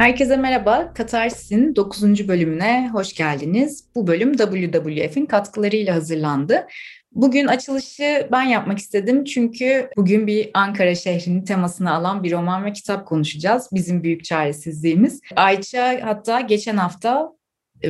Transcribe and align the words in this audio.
Herkese 0.00 0.36
merhaba. 0.36 0.94
Katarsis'in 0.94 1.76
9. 1.76 2.28
bölümüne 2.28 2.90
hoş 2.92 3.14
geldiniz. 3.14 3.84
Bu 3.94 4.06
bölüm 4.06 4.36
WWF'in 4.36 5.26
katkılarıyla 5.26 5.94
hazırlandı. 5.94 6.66
Bugün 7.12 7.46
açılışı 7.46 8.28
ben 8.32 8.42
yapmak 8.42 8.78
istedim 8.78 9.24
çünkü 9.24 9.90
bugün 9.96 10.26
bir 10.26 10.50
Ankara 10.54 10.94
şehrinin 10.94 11.44
temasını 11.44 11.94
alan 11.94 12.22
bir 12.22 12.32
roman 12.32 12.64
ve 12.64 12.72
kitap 12.72 13.06
konuşacağız. 13.06 13.68
Bizim 13.72 14.02
büyük 14.02 14.24
çaresizliğimiz. 14.24 15.20
Ayça 15.36 16.00
hatta 16.02 16.40
geçen 16.40 16.76
hafta 16.76 17.32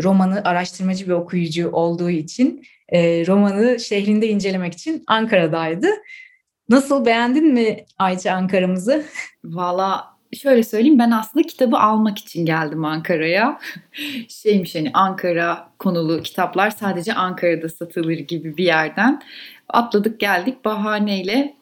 romanı 0.03 0.45
araştırmacı 0.45 1.07
bir 1.07 1.13
okuyucu 1.13 1.71
olduğu 1.71 2.11
için 2.11 2.65
e, 2.89 3.27
romanı 3.27 3.81
şehrinde 3.81 4.29
incelemek 4.29 4.73
için 4.73 5.05
Ankara'daydı. 5.07 5.89
Nasıl 6.69 7.07
beğendin 7.07 7.55
mi 7.55 7.85
Ayça 7.99 8.33
Ankara'mızı? 8.33 9.05
Valla 9.45 10.10
şöyle 10.33 10.63
söyleyeyim 10.63 10.99
ben 10.99 11.11
aslında 11.11 11.47
kitabı 11.47 11.77
almak 11.77 12.19
için 12.19 12.47
geldim 12.47 12.85
Ankara'ya. 12.85 13.59
Şeymiş 14.29 14.75
hani 14.75 14.91
Ankara 14.95 15.69
konulu 15.79 16.23
kitaplar 16.23 16.71
sadece 16.71 17.15
Ankara'da 17.15 17.69
satılır 17.69 18.19
gibi 18.19 18.57
bir 18.57 18.65
yerden. 18.65 19.23
Atladık 19.69 20.21
geldik 20.21 20.65
bahaneyle. 20.65 21.55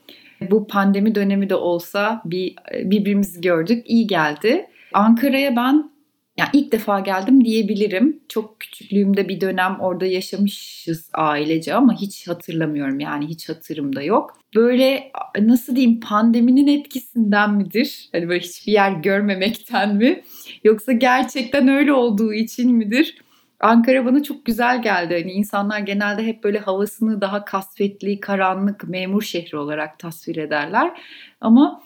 Bu 0.51 0.67
pandemi 0.67 1.15
dönemi 1.15 1.51
de 1.51 1.55
olsa 1.55 2.23
bir 2.25 2.55
birbirimizi 2.75 3.41
gördük. 3.41 3.85
iyi 3.87 4.07
geldi. 4.07 4.67
Ankara'ya 4.93 5.57
ben 5.57 5.91
yani 6.39 6.51
ilk 6.53 6.73
defa 6.73 7.01
geldim 7.01 7.45
diyebilirim. 7.45 8.21
Çok 8.29 8.61
küçüklüğümde 8.61 9.29
bir 9.29 9.41
dönem 9.41 9.77
orada 9.81 10.07
yaşamışız 10.07 11.11
ailece 11.15 11.75
ama 11.75 12.01
hiç 12.01 12.29
hatırlamıyorum 12.29 13.01
yani 13.01 13.27
hiç 13.27 13.49
hatırımda 13.49 14.03
yok. 14.03 14.39
Böyle 14.55 15.13
nasıl 15.41 15.77
diyeyim 15.77 16.01
pandeminin 16.01 16.67
etkisinden 16.67 17.55
midir? 17.55 18.09
Hani 18.13 18.29
böyle 18.29 18.41
hiçbir 18.41 18.73
yer 18.73 18.93
görmemekten 18.93 19.97
mi? 19.97 20.23
Yoksa 20.65 20.93
gerçekten 20.93 21.69
öyle 21.69 21.93
olduğu 21.93 22.33
için 22.33 22.75
midir? 22.75 23.19
Ankara 23.61 24.07
bana 24.07 24.23
çok 24.23 24.45
güzel 24.45 24.83
geldi. 24.83 25.15
Hani 25.23 25.33
insanlar 25.33 25.79
genelde 25.79 26.27
hep 26.27 26.45
böyle 26.45 26.59
havasını 26.59 27.21
daha 27.21 27.45
kasvetli, 27.45 28.21
karanlık, 28.21 28.89
memur 28.89 29.23
şehri 29.23 29.57
olarak 29.57 29.99
tasvir 29.99 30.37
ederler. 30.37 31.01
Ama 31.41 31.83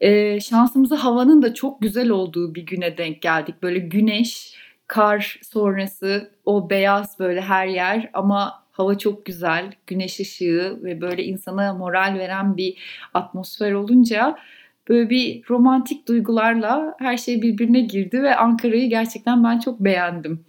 e, 0.00 0.40
şansımıza 0.40 1.04
havanın 1.04 1.42
da 1.42 1.54
çok 1.54 1.82
güzel 1.82 2.10
olduğu 2.10 2.54
bir 2.54 2.66
güne 2.66 2.98
denk 2.98 3.22
geldik. 3.22 3.54
Böyle 3.62 3.78
güneş, 3.78 4.54
kar 4.86 5.40
sonrası 5.42 6.30
o 6.44 6.70
beyaz 6.70 7.18
böyle 7.18 7.40
her 7.40 7.66
yer 7.66 8.10
ama 8.12 8.64
hava 8.72 8.98
çok 8.98 9.26
güzel, 9.26 9.72
güneş 9.86 10.20
ışığı 10.20 10.78
ve 10.82 11.00
böyle 11.00 11.24
insana 11.24 11.74
moral 11.74 12.14
veren 12.18 12.56
bir 12.56 12.78
atmosfer 13.14 13.72
olunca 13.72 14.38
böyle 14.88 15.10
bir 15.10 15.42
romantik 15.50 16.08
duygularla 16.08 16.94
her 16.98 17.16
şey 17.16 17.42
birbirine 17.42 17.80
girdi 17.80 18.22
ve 18.22 18.36
Ankara'yı 18.36 18.90
gerçekten 18.90 19.44
ben 19.44 19.58
çok 19.58 19.80
beğendim. 19.80 20.44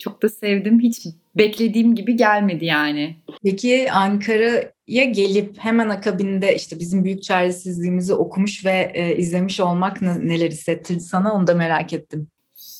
Çok 0.00 0.22
da 0.22 0.28
sevdim. 0.28 0.80
Hiç 0.80 1.06
beklediğim 1.36 1.94
gibi 1.94 2.16
gelmedi 2.16 2.64
yani. 2.64 3.16
Peki 3.42 3.92
Ankara'ya 3.92 5.04
gelip 5.04 5.58
hemen 5.58 5.88
akabinde 5.88 6.54
işte 6.54 6.78
bizim 6.78 7.04
büyük 7.04 7.22
çaresizliğimizi 7.22 8.14
okumuş 8.14 8.64
ve 8.64 8.92
e, 8.94 9.16
izlemiş 9.16 9.60
olmak 9.60 10.02
neler 10.02 10.50
hissettirdi 10.50 11.00
sana 11.00 11.34
onu 11.34 11.46
da 11.46 11.54
merak 11.54 11.92
ettim. 11.92 12.28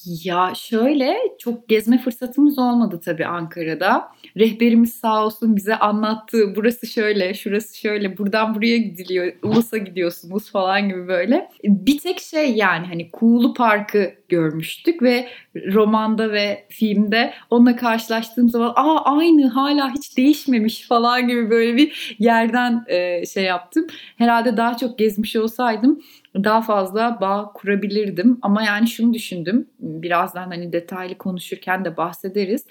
Ya 0.06 0.52
şöyle 0.56 1.16
çok 1.38 1.68
gezme 1.68 1.98
fırsatımız 1.98 2.58
olmadı 2.58 3.00
tabii 3.04 3.26
Ankara'da. 3.26 4.08
Rehberimiz 4.36 4.94
sağ 4.94 5.26
olsun 5.26 5.56
bize 5.56 5.76
anlattı. 5.76 6.56
Burası 6.56 6.86
şöyle, 6.86 7.34
şurası 7.34 7.78
şöyle, 7.78 8.18
buradan 8.18 8.54
buraya 8.54 8.78
gidiliyor, 8.78 9.32
Ulus'a 9.42 9.78
gidiyorsunuz 9.78 10.50
falan 10.50 10.88
gibi 10.88 11.08
böyle. 11.08 11.48
Bir 11.64 11.98
tek 11.98 12.20
şey 12.20 12.52
yani 12.54 12.86
hani 12.86 13.10
Kuğulu 13.10 13.54
Parkı 13.54 14.12
görmüştük 14.28 15.02
ve 15.02 15.28
romanda 15.56 16.32
ve 16.32 16.66
filmde 16.70 17.34
onunla 17.50 17.76
karşılaştığım 17.76 18.48
zaman 18.48 18.72
aa 18.76 19.16
aynı 19.16 19.48
hala 19.48 19.94
hiç 19.94 20.16
değişmemiş 20.16 20.88
falan 20.88 21.28
gibi 21.28 21.50
böyle 21.50 21.76
bir 21.76 22.16
yerden 22.18 22.84
e, 22.86 23.26
şey 23.26 23.44
yaptım. 23.44 23.86
Herhalde 24.16 24.56
daha 24.56 24.76
çok 24.76 24.98
gezmiş 24.98 25.36
olsaydım 25.36 26.00
daha 26.44 26.62
fazla 26.62 27.18
bağ 27.20 27.52
kurabilirdim. 27.54 28.38
Ama 28.42 28.62
yani 28.62 28.88
şunu 28.88 29.14
düşündüm. 29.14 29.68
Birazdan 29.78 30.46
hani 30.46 30.72
detaylı 30.72 31.18
konuşurken 31.18 31.84
de 31.84 31.96
bahsederiz. 31.96 32.66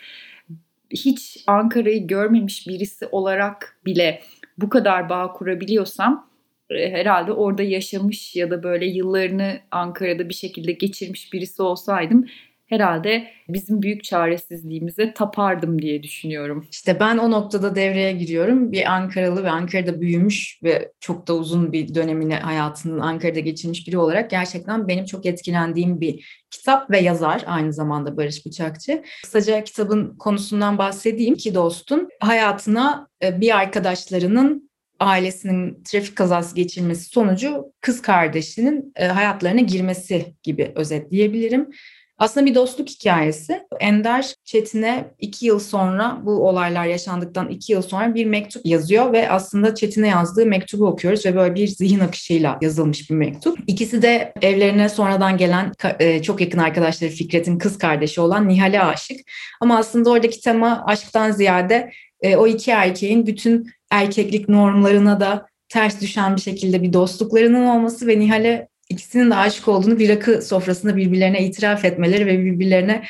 Hiç 0.91 1.43
Ankara'yı 1.47 2.07
görmemiş 2.07 2.67
birisi 2.67 3.07
olarak 3.07 3.79
bile 3.85 4.21
bu 4.57 4.69
kadar 4.69 5.09
bağ 5.09 5.33
kurabiliyorsam 5.33 6.29
e, 6.69 6.91
herhalde 6.91 7.31
orada 7.31 7.63
yaşamış 7.63 8.35
ya 8.35 8.51
da 8.51 8.63
böyle 8.63 8.85
yıllarını 8.85 9.59
Ankara'da 9.71 10.29
bir 10.29 10.33
şekilde 10.33 10.71
geçirmiş 10.71 11.33
birisi 11.33 11.61
olsaydım 11.61 12.25
herhalde 12.65 13.27
bizim 13.49 13.81
büyük 13.81 14.03
çaresizliğimize 14.03 15.13
tapardım 15.13 15.81
diye 15.81 16.03
düşünüyorum. 16.03 16.67
İşte 16.71 16.99
ben 16.99 17.17
o 17.17 17.31
noktada 17.31 17.75
devreye 17.75 18.11
giriyorum. 18.11 18.71
Bir 18.71 18.93
Ankaralı 18.93 19.43
ve 19.43 19.49
Ankara'da 19.49 20.01
büyümüş 20.01 20.59
ve 20.63 20.91
çok 20.99 21.27
da 21.27 21.35
uzun 21.35 21.73
bir 21.73 21.95
dönemini 21.95 22.35
hayatının 22.35 22.99
Ankara'da 22.99 23.39
geçirmiş 23.39 23.87
biri 23.87 23.97
olarak 23.97 24.29
gerçekten 24.29 24.87
benim 24.87 25.05
çok 25.05 25.25
etkilendiğim 25.25 26.01
bir 26.01 26.43
kitap 26.51 26.91
ve 26.91 26.99
yazar 26.99 27.43
aynı 27.45 27.73
zamanda 27.73 28.17
Barış 28.17 28.45
Bıçakçı. 28.45 29.03
Kısaca 29.23 29.63
kitabın 29.63 30.17
konusundan 30.17 30.77
bahsedeyim 30.77 31.35
ki 31.35 31.55
dostun 31.55 32.09
hayatına 32.19 33.07
e, 33.23 33.41
bir 33.41 33.57
arkadaşlarının 33.57 34.69
ailesinin 34.99 35.83
trafik 35.83 36.15
kazası 36.15 36.55
geçirmesi 36.55 37.05
sonucu 37.05 37.73
kız 37.81 38.01
kardeşinin 38.01 38.93
e, 38.95 39.05
hayatlarına 39.05 39.61
girmesi 39.61 40.35
gibi 40.43 40.71
özetleyebilirim. 40.75 41.69
Aslında 42.23 42.45
bir 42.45 42.55
dostluk 42.55 42.89
hikayesi. 42.89 43.63
Ender 43.79 44.33
Çetin'e 44.43 45.05
iki 45.19 45.45
yıl 45.45 45.59
sonra 45.59 46.21
bu 46.23 46.31
olaylar 46.31 46.85
yaşandıktan 46.85 47.49
iki 47.49 47.73
yıl 47.73 47.81
sonra 47.81 48.15
bir 48.15 48.25
mektup 48.25 48.65
yazıyor 48.65 49.13
ve 49.13 49.29
aslında 49.29 49.75
Çetin'e 49.75 50.07
yazdığı 50.07 50.45
mektubu 50.45 50.87
okuyoruz 50.87 51.25
ve 51.25 51.35
böyle 51.35 51.55
bir 51.55 51.67
zihin 51.67 51.99
akışıyla 51.99 52.57
yazılmış 52.61 53.09
bir 53.09 53.15
mektup. 53.15 53.59
İkisi 53.67 54.01
de 54.01 54.33
evlerine 54.41 54.89
sonradan 54.89 55.37
gelen 55.37 55.71
e, 55.99 56.21
çok 56.21 56.41
yakın 56.41 56.57
arkadaşları 56.57 57.11
Fikret'in 57.11 57.57
kız 57.57 57.77
kardeşi 57.77 58.21
olan 58.21 58.49
Nihal'e 58.49 58.81
aşık. 58.81 59.19
Ama 59.61 59.77
aslında 59.77 60.09
oradaki 60.09 60.41
tema 60.41 60.83
aşktan 60.87 61.31
ziyade 61.31 61.91
e, 62.21 62.35
o 62.35 62.47
iki 62.47 62.71
erkeğin 62.71 63.27
bütün 63.27 63.71
erkeklik 63.91 64.49
normlarına 64.49 65.19
da 65.19 65.45
ters 65.69 66.01
düşen 66.01 66.35
bir 66.35 66.41
şekilde 66.41 66.83
bir 66.83 66.93
dostluklarının 66.93 67.65
olması 67.65 68.07
ve 68.07 68.19
Nihal'e 68.19 68.72
ikisinin 68.89 69.31
de 69.31 69.35
aşık 69.35 69.67
olduğunu 69.67 69.99
bir 69.99 70.09
rakı 70.09 70.41
sofrasında 70.41 70.95
birbirlerine 70.95 71.45
itiraf 71.45 71.85
etmeleri 71.85 72.25
ve 72.25 72.39
birbirlerine 72.45 73.03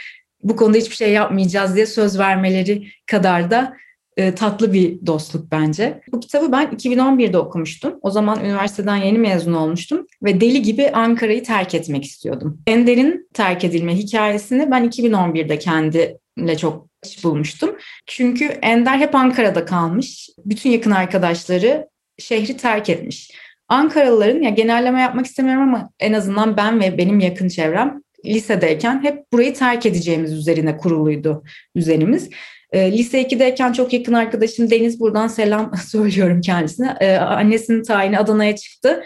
bu 0.44 0.56
konuda 0.56 0.78
hiçbir 0.78 0.96
şey 0.96 1.12
yapmayacağız 1.12 1.76
diye 1.76 1.86
söz 1.86 2.20
vermeleri 2.20 2.88
kadar 3.08 3.52
da 3.52 3.78
e, 4.18 4.36
tatlı 4.36 4.74
bir 4.74 5.06
dostluk 5.06 5.52
bence. 5.52 6.02
Bu 6.12 6.20
kitabı 6.20 6.52
ben 6.52 6.66
2011'de 6.66 7.38
okumuştum. 7.38 8.00
O 8.02 8.12
zaman 8.12 8.46
üniversiteden 8.46 8.96
yeni 8.96 9.18
mezun 9.18 9.54
olmuştum 9.54 10.08
ve 10.24 10.42
deli 10.42 10.62
gibi 10.62 10.90
Ankara'yı 10.90 11.44
terk 11.44 11.76
etmek 11.76 12.06
istiyordum. 12.06 12.62
Ender'in 12.68 13.30
terk 13.34 13.64
edilme 13.64 13.96
hikayesini 13.96 14.72
ben 14.72 14.90
2011'de 14.90 15.60
kendiyle 15.60 16.58
çok 16.58 16.88
bulmuştum. 17.24 17.76
Çünkü 18.08 18.46
Ender 18.46 18.98
hep 18.98 19.16
Ankara'da 19.16 19.66
kalmış. 19.66 20.30
Bütün 20.46 20.70
yakın 20.70 20.92
arkadaşları 20.92 21.88
şehri 22.20 22.58
terk 22.58 22.90
etmiş. 22.90 23.32
Ankaralıların 23.70 24.42
ya 24.42 24.50
genelleme 24.50 25.02
yapmak 25.02 25.26
istemiyorum 25.26 25.64
ama 25.64 25.90
en 26.00 26.14
azından 26.14 26.58
ben 26.58 26.80
ve 26.80 26.98
benim 26.98 27.20
yakın 27.20 27.48
çevrem 27.48 28.02
lisedeyken 28.26 29.04
hep 29.04 29.32
burayı 29.34 29.54
terk 29.54 29.86
edeceğimiz 29.86 30.34
üzerine 30.34 30.78
kuruluydu 30.78 31.44
düzenimiz. 31.76 32.30
E, 32.72 32.92
lise 32.92 33.22
2'deyken 33.22 33.74
çok 33.74 33.94
yakın 33.94 34.14
arkadaşım 34.14 34.70
Deniz 34.70 35.00
buradan 35.00 35.28
selam 35.28 35.72
söylüyorum 35.88 36.42
kendisine. 36.42 36.98
E, 37.00 37.16
annesinin 37.16 37.84
tayini 37.84 38.20
Adana'ya 38.20 38.56
çıktı. 38.56 39.04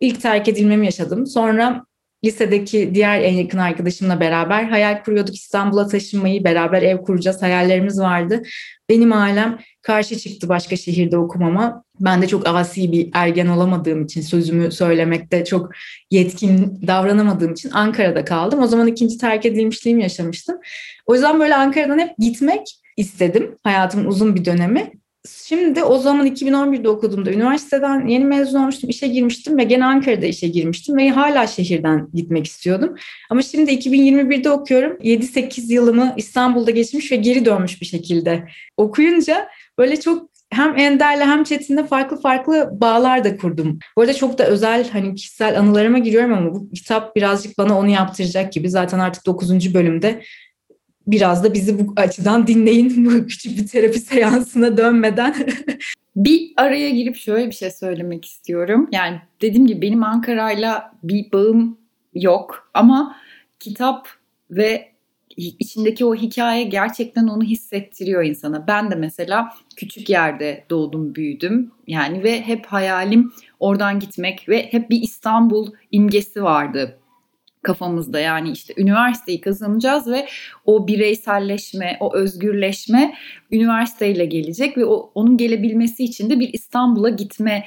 İlk 0.00 0.22
terk 0.22 0.48
edilmemi 0.48 0.86
yaşadım. 0.86 1.26
Sonra 1.26 1.84
lisedeki 2.24 2.90
diğer 2.94 3.20
en 3.20 3.32
yakın 3.32 3.58
arkadaşımla 3.58 4.20
beraber 4.20 4.64
hayal 4.64 5.02
kuruyorduk 5.04 5.34
İstanbul'a 5.34 5.88
taşınmayı, 5.88 6.44
beraber 6.44 6.82
ev 6.82 7.02
kuracağız 7.02 7.42
hayallerimiz 7.42 8.00
vardı. 8.00 8.42
Benim 8.88 9.12
ailem 9.12 9.58
karşı 9.82 10.18
çıktı 10.18 10.48
başka 10.48 10.76
şehirde 10.76 11.16
okumama. 11.18 11.84
Ben 12.00 12.22
de 12.22 12.28
çok 12.28 12.48
asi 12.48 12.92
bir 12.92 13.10
ergen 13.12 13.46
olamadığım 13.46 14.04
için, 14.04 14.20
sözümü 14.20 14.72
söylemekte 14.72 15.44
çok 15.44 15.70
yetkin 16.10 16.80
davranamadığım 16.86 17.52
için 17.52 17.70
Ankara'da 17.70 18.24
kaldım. 18.24 18.62
O 18.62 18.66
zaman 18.66 18.86
ikinci 18.86 19.18
terk 19.18 19.46
edilmişliğimi 19.46 20.02
yaşamıştım. 20.02 20.56
O 21.06 21.14
yüzden 21.14 21.40
böyle 21.40 21.54
Ankara'dan 21.54 21.98
hep 21.98 22.18
gitmek 22.18 22.80
istedim 22.96 23.56
hayatımın 23.64 24.04
uzun 24.04 24.34
bir 24.34 24.44
dönemi. 24.44 24.92
Şimdi 25.26 25.82
o 25.82 25.98
zaman 25.98 26.26
2011'de 26.26 26.88
okuduğumda 26.88 27.32
üniversiteden 27.32 28.06
yeni 28.06 28.24
mezun 28.24 28.60
olmuştum, 28.60 28.90
işe 28.90 29.08
girmiştim 29.08 29.58
ve 29.58 29.64
gene 29.64 29.84
Ankara'da 29.84 30.26
işe 30.26 30.48
girmiştim 30.48 30.96
ve 30.96 31.10
hala 31.10 31.46
şehirden 31.46 32.08
gitmek 32.14 32.46
istiyordum. 32.46 32.94
Ama 33.30 33.42
şimdi 33.42 33.72
2021'de 33.72 34.50
okuyorum. 34.50 34.96
7-8 34.96 35.72
yılımı 35.72 36.14
İstanbul'da 36.16 36.70
geçmiş 36.70 37.12
ve 37.12 37.16
geri 37.16 37.44
dönmüş 37.44 37.80
bir 37.80 37.86
şekilde 37.86 38.48
okuyunca 38.76 39.48
böyle 39.78 40.00
çok 40.00 40.28
hem 40.50 40.78
Ender'le 40.78 41.20
hem 41.20 41.44
Çetin'le 41.44 41.86
farklı 41.86 42.20
farklı 42.20 42.70
bağlar 42.72 43.24
da 43.24 43.36
kurdum. 43.36 43.78
Bu 43.96 44.00
arada 44.00 44.14
çok 44.14 44.38
da 44.38 44.46
özel 44.46 44.90
hani 44.90 45.14
kişisel 45.14 45.58
anılarıma 45.58 45.98
giriyorum 45.98 46.32
ama 46.32 46.54
bu 46.54 46.70
kitap 46.70 47.16
birazcık 47.16 47.58
bana 47.58 47.78
onu 47.78 47.88
yaptıracak 47.88 48.52
gibi. 48.52 48.70
Zaten 48.70 48.98
artık 48.98 49.26
9. 49.26 49.74
bölümde 49.74 50.22
biraz 51.08 51.44
da 51.44 51.54
bizi 51.54 51.78
bu 51.78 51.92
açıdan 51.96 52.46
dinleyin 52.46 53.04
bu 53.04 53.26
küçük 53.26 53.58
bir 53.58 53.66
terapi 53.66 53.98
seansına 53.98 54.76
dönmeden. 54.76 55.34
bir 56.16 56.52
araya 56.56 56.90
girip 56.90 57.16
şöyle 57.16 57.46
bir 57.46 57.54
şey 57.54 57.70
söylemek 57.70 58.24
istiyorum. 58.24 58.88
Yani 58.92 59.20
dediğim 59.42 59.66
gibi 59.66 59.82
benim 59.82 60.02
Ankara'yla 60.02 60.92
bir 61.02 61.32
bağım 61.32 61.78
yok 62.14 62.70
ama 62.74 63.16
kitap 63.60 64.08
ve 64.50 64.88
içindeki 65.36 66.04
o 66.04 66.14
hikaye 66.14 66.64
gerçekten 66.64 67.26
onu 67.26 67.42
hissettiriyor 67.42 68.24
insana. 68.24 68.66
Ben 68.66 68.90
de 68.90 68.94
mesela 68.94 69.48
küçük 69.76 70.08
yerde 70.08 70.64
doğdum, 70.70 71.14
büyüdüm. 71.14 71.72
Yani 71.86 72.22
ve 72.22 72.42
hep 72.42 72.66
hayalim 72.66 73.32
oradan 73.60 74.00
gitmek 74.00 74.48
ve 74.48 74.72
hep 74.72 74.90
bir 74.90 75.02
İstanbul 75.02 75.72
imgesi 75.92 76.42
vardı 76.42 76.97
kafamızda. 77.68 78.20
Yani 78.20 78.50
işte 78.50 78.74
üniversiteyi 78.76 79.40
kazanacağız 79.40 80.06
ve 80.10 80.26
o 80.64 80.88
bireyselleşme, 80.88 81.96
o 82.00 82.14
özgürleşme 82.16 83.14
üniversiteyle 83.52 84.24
gelecek 84.24 84.78
ve 84.78 84.84
o, 84.84 85.10
onun 85.14 85.36
gelebilmesi 85.36 86.04
için 86.04 86.30
de 86.30 86.40
bir 86.40 86.52
İstanbul'a 86.52 87.08
gitme 87.08 87.64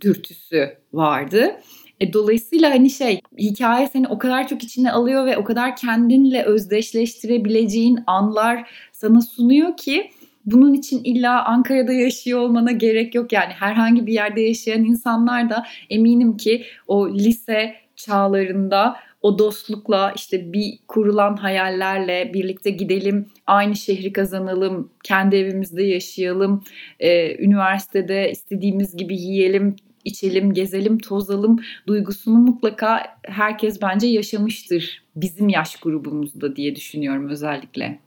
dürtüsü 0.00 0.68
vardı. 0.92 1.60
E, 2.00 2.12
dolayısıyla 2.12 2.70
hani 2.70 2.90
şey 2.90 3.20
hikaye 3.38 3.86
seni 3.86 4.08
o 4.08 4.18
kadar 4.18 4.48
çok 4.48 4.62
içine 4.62 4.92
alıyor 4.92 5.26
ve 5.26 5.36
o 5.36 5.44
kadar 5.44 5.76
kendinle 5.76 6.42
özdeşleştirebileceğin 6.42 8.00
anlar 8.06 8.70
sana 8.92 9.20
sunuyor 9.20 9.76
ki 9.76 10.10
bunun 10.44 10.74
için 10.74 11.00
illa 11.04 11.44
Ankara'da 11.44 11.92
yaşıyor 11.92 12.40
olmana 12.40 12.72
gerek 12.72 13.14
yok. 13.14 13.32
Yani 13.32 13.52
herhangi 13.52 14.06
bir 14.06 14.12
yerde 14.12 14.40
yaşayan 14.40 14.84
insanlar 14.84 15.50
da 15.50 15.66
eminim 15.90 16.36
ki 16.36 16.64
o 16.86 17.10
lise 17.10 17.74
çağlarında 17.96 18.96
o 19.22 19.38
dostlukla 19.38 20.12
işte 20.16 20.52
bir 20.52 20.78
kurulan 20.88 21.36
hayallerle 21.36 22.30
birlikte 22.34 22.70
gidelim, 22.70 23.26
aynı 23.46 23.76
şehri 23.76 24.12
kazanalım, 24.12 24.90
kendi 25.04 25.36
evimizde 25.36 25.82
yaşayalım, 25.82 26.64
e, 27.00 27.36
üniversitede 27.44 28.30
istediğimiz 28.30 28.96
gibi 28.96 29.16
yiyelim, 29.16 29.76
içelim, 30.04 30.52
gezelim, 30.52 30.98
tozalım 30.98 31.60
duygusunu 31.86 32.38
mutlaka 32.38 33.18
herkes 33.22 33.82
bence 33.82 34.06
yaşamıştır 34.06 35.02
bizim 35.16 35.48
yaş 35.48 35.76
grubumuzda 35.76 36.56
diye 36.56 36.76
düşünüyorum 36.76 37.28
özellikle. 37.28 37.98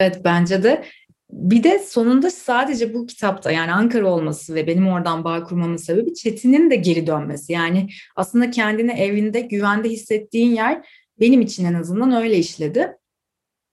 Evet 0.00 0.20
bence 0.24 0.62
de. 0.62 0.84
Bir 1.30 1.62
de 1.62 1.78
sonunda 1.78 2.30
sadece 2.30 2.94
bu 2.94 3.06
kitapta 3.06 3.50
yani 3.50 3.72
Ankara 3.72 4.06
olması 4.06 4.54
ve 4.54 4.66
benim 4.66 4.88
oradan 4.88 5.24
bağ 5.24 5.44
kurmamın 5.44 5.76
sebebi 5.76 6.14
Çetin'in 6.14 6.70
de 6.70 6.76
geri 6.76 7.06
dönmesi. 7.06 7.52
Yani 7.52 7.88
aslında 8.16 8.50
kendini 8.50 8.92
evinde 8.92 9.40
güvende 9.40 9.88
hissettiğin 9.88 10.54
yer 10.54 10.88
benim 11.20 11.40
için 11.40 11.64
en 11.64 11.74
azından 11.74 12.12
öyle 12.12 12.38
işledi. 12.38 12.96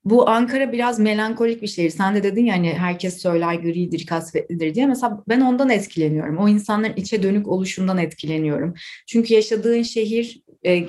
Bu 0.05 0.29
Ankara 0.29 0.71
biraz 0.71 0.99
melankolik 0.99 1.61
bir 1.61 1.67
şehir. 1.67 1.89
Sen 1.89 2.15
de 2.15 2.23
dedin 2.23 2.45
ya 2.45 2.55
hani 2.55 2.73
herkes 2.73 3.21
söyler 3.21 3.55
gridir, 3.55 4.05
kasvetlidir 4.05 4.75
diye. 4.75 4.87
Mesela 4.87 5.23
ben 5.29 5.41
ondan 5.41 5.69
etkileniyorum. 5.69 6.37
O 6.37 6.49
insanların 6.49 6.95
içe 6.95 7.23
dönük 7.23 7.47
oluşundan 7.47 7.97
etkileniyorum. 7.97 8.73
Çünkü 9.07 9.33
yaşadığın 9.33 9.81
şehir 9.81 10.41
e, 10.65 10.87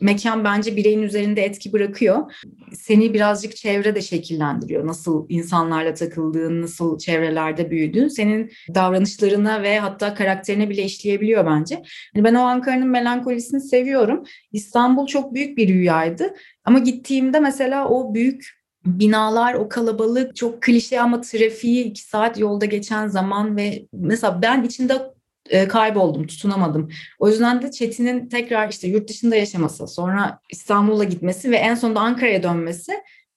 mekan 0.00 0.44
bence 0.44 0.76
bireyin 0.76 1.02
üzerinde 1.02 1.42
etki 1.42 1.72
bırakıyor. 1.72 2.32
Seni 2.72 3.14
birazcık 3.14 3.56
çevre 3.56 3.94
de 3.94 4.02
şekillendiriyor. 4.02 4.86
Nasıl 4.86 5.26
insanlarla 5.28 5.94
takıldığın, 5.94 6.62
nasıl 6.62 6.98
çevrelerde 6.98 7.70
büyüdüğün 7.70 8.08
senin 8.08 8.50
davranışlarına 8.74 9.62
ve 9.62 9.78
hatta 9.78 10.14
karakterine 10.14 10.70
bile 10.70 10.82
işleyebiliyor 10.82 11.46
bence. 11.46 11.74
Yani 12.14 12.24
ben 12.24 12.34
o 12.34 12.40
Ankara'nın 12.40 12.88
melankolisini 12.88 13.60
seviyorum. 13.60 14.24
İstanbul 14.52 15.06
çok 15.06 15.34
büyük 15.34 15.58
bir 15.58 15.68
rüyaydı. 15.68 16.34
Ama 16.68 16.78
gittiğimde 16.78 17.40
mesela 17.40 17.88
o 17.88 18.14
büyük 18.14 18.58
binalar, 18.86 19.54
o 19.54 19.68
kalabalık 19.68 20.36
çok 20.36 20.62
klişe 20.62 21.00
ama 21.00 21.20
trafiği 21.20 21.84
iki 21.84 22.02
saat 22.02 22.38
yolda 22.38 22.64
geçen 22.64 23.08
zaman 23.08 23.56
ve 23.56 23.86
mesela 23.92 24.42
ben 24.42 24.62
içinde 24.62 25.14
e, 25.50 25.68
kayboldum, 25.68 26.26
tutunamadım. 26.26 26.90
O 27.18 27.28
yüzden 27.28 27.62
de 27.62 27.70
Çetin'in 27.70 28.28
tekrar 28.28 28.68
işte 28.68 28.88
yurt 28.88 29.08
dışında 29.08 29.36
yaşaması, 29.36 29.86
sonra 29.86 30.40
İstanbul'a 30.50 31.04
gitmesi 31.04 31.50
ve 31.50 31.56
en 31.56 31.74
sonunda 31.74 32.00
Ankara'ya 32.00 32.42
dönmesi 32.42 32.92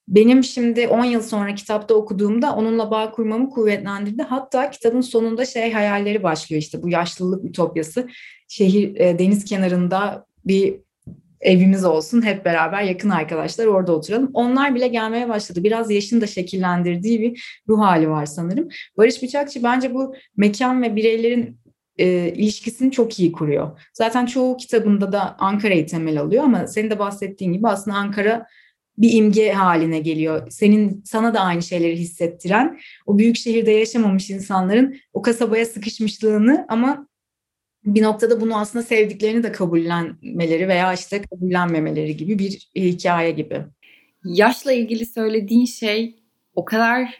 benim 0.08 0.44
şimdi 0.44 0.88
10 0.88 1.04
yıl 1.04 1.22
sonra 1.22 1.54
kitapta 1.54 1.94
okuduğumda 1.94 2.56
onunla 2.56 2.90
bağ 2.90 3.10
kurmamı 3.10 3.50
kuvvetlendirdi. 3.50 4.22
Hatta 4.22 4.70
kitabın 4.70 5.00
sonunda 5.00 5.44
şey 5.44 5.72
hayalleri 5.72 6.22
başlıyor 6.22 6.62
işte 6.62 6.82
bu 6.82 6.88
yaşlılık 6.88 7.44
ütopyası. 7.44 8.08
Şehir 8.48 8.96
e, 8.96 9.18
deniz 9.18 9.44
kenarında 9.44 10.26
bir 10.44 10.74
evimiz 11.42 11.84
olsun 11.84 12.26
hep 12.26 12.44
beraber 12.44 12.82
yakın 12.82 13.10
arkadaşlar 13.10 13.66
orada 13.66 13.92
oturalım. 13.92 14.30
Onlar 14.34 14.74
bile 14.74 14.88
gelmeye 14.88 15.28
başladı. 15.28 15.64
Biraz 15.64 15.90
yaşın 15.90 16.20
da 16.20 16.26
şekillendirdiği 16.26 17.20
bir 17.20 17.62
ruh 17.68 17.80
hali 17.80 18.08
var 18.10 18.26
sanırım. 18.26 18.68
Barış 18.96 19.22
Bıçakçı 19.22 19.62
bence 19.62 19.94
bu 19.94 20.14
mekan 20.36 20.82
ve 20.82 20.96
bireylerin 20.96 21.58
e, 21.98 22.32
ilişkisini 22.36 22.92
çok 22.92 23.20
iyi 23.20 23.32
kuruyor. 23.32 23.80
Zaten 23.94 24.26
çoğu 24.26 24.56
kitabında 24.56 25.12
da 25.12 25.36
Ankara'yı 25.38 25.86
temel 25.86 26.20
alıyor 26.20 26.44
ama 26.44 26.66
senin 26.66 26.90
de 26.90 26.98
bahsettiğin 26.98 27.52
gibi 27.52 27.68
aslında 27.68 27.96
Ankara 27.96 28.46
bir 28.98 29.12
imge 29.12 29.52
haline 29.52 29.98
geliyor. 29.98 30.50
Senin 30.50 31.02
sana 31.04 31.34
da 31.34 31.40
aynı 31.40 31.62
şeyleri 31.62 31.96
hissettiren, 31.96 32.80
o 33.06 33.18
büyük 33.18 33.36
şehirde 33.36 33.70
yaşamamış 33.70 34.30
insanların 34.30 34.96
o 35.12 35.22
kasabaya 35.22 35.66
sıkışmışlığını 35.66 36.66
ama 36.68 37.06
bir 37.84 38.02
noktada 38.02 38.40
bunu 38.40 38.58
aslında 38.58 38.84
sevdiklerini 38.84 39.42
de 39.42 39.52
kabullenmeleri 39.52 40.68
veya 40.68 40.92
işte 40.92 41.22
kabullenmemeleri 41.22 42.16
gibi 42.16 42.38
bir 42.38 42.68
hikaye 42.76 43.30
gibi. 43.30 43.62
Yaşla 44.24 44.72
ilgili 44.72 45.06
söylediğin 45.06 45.64
şey 45.64 46.16
o 46.54 46.64
kadar 46.64 47.18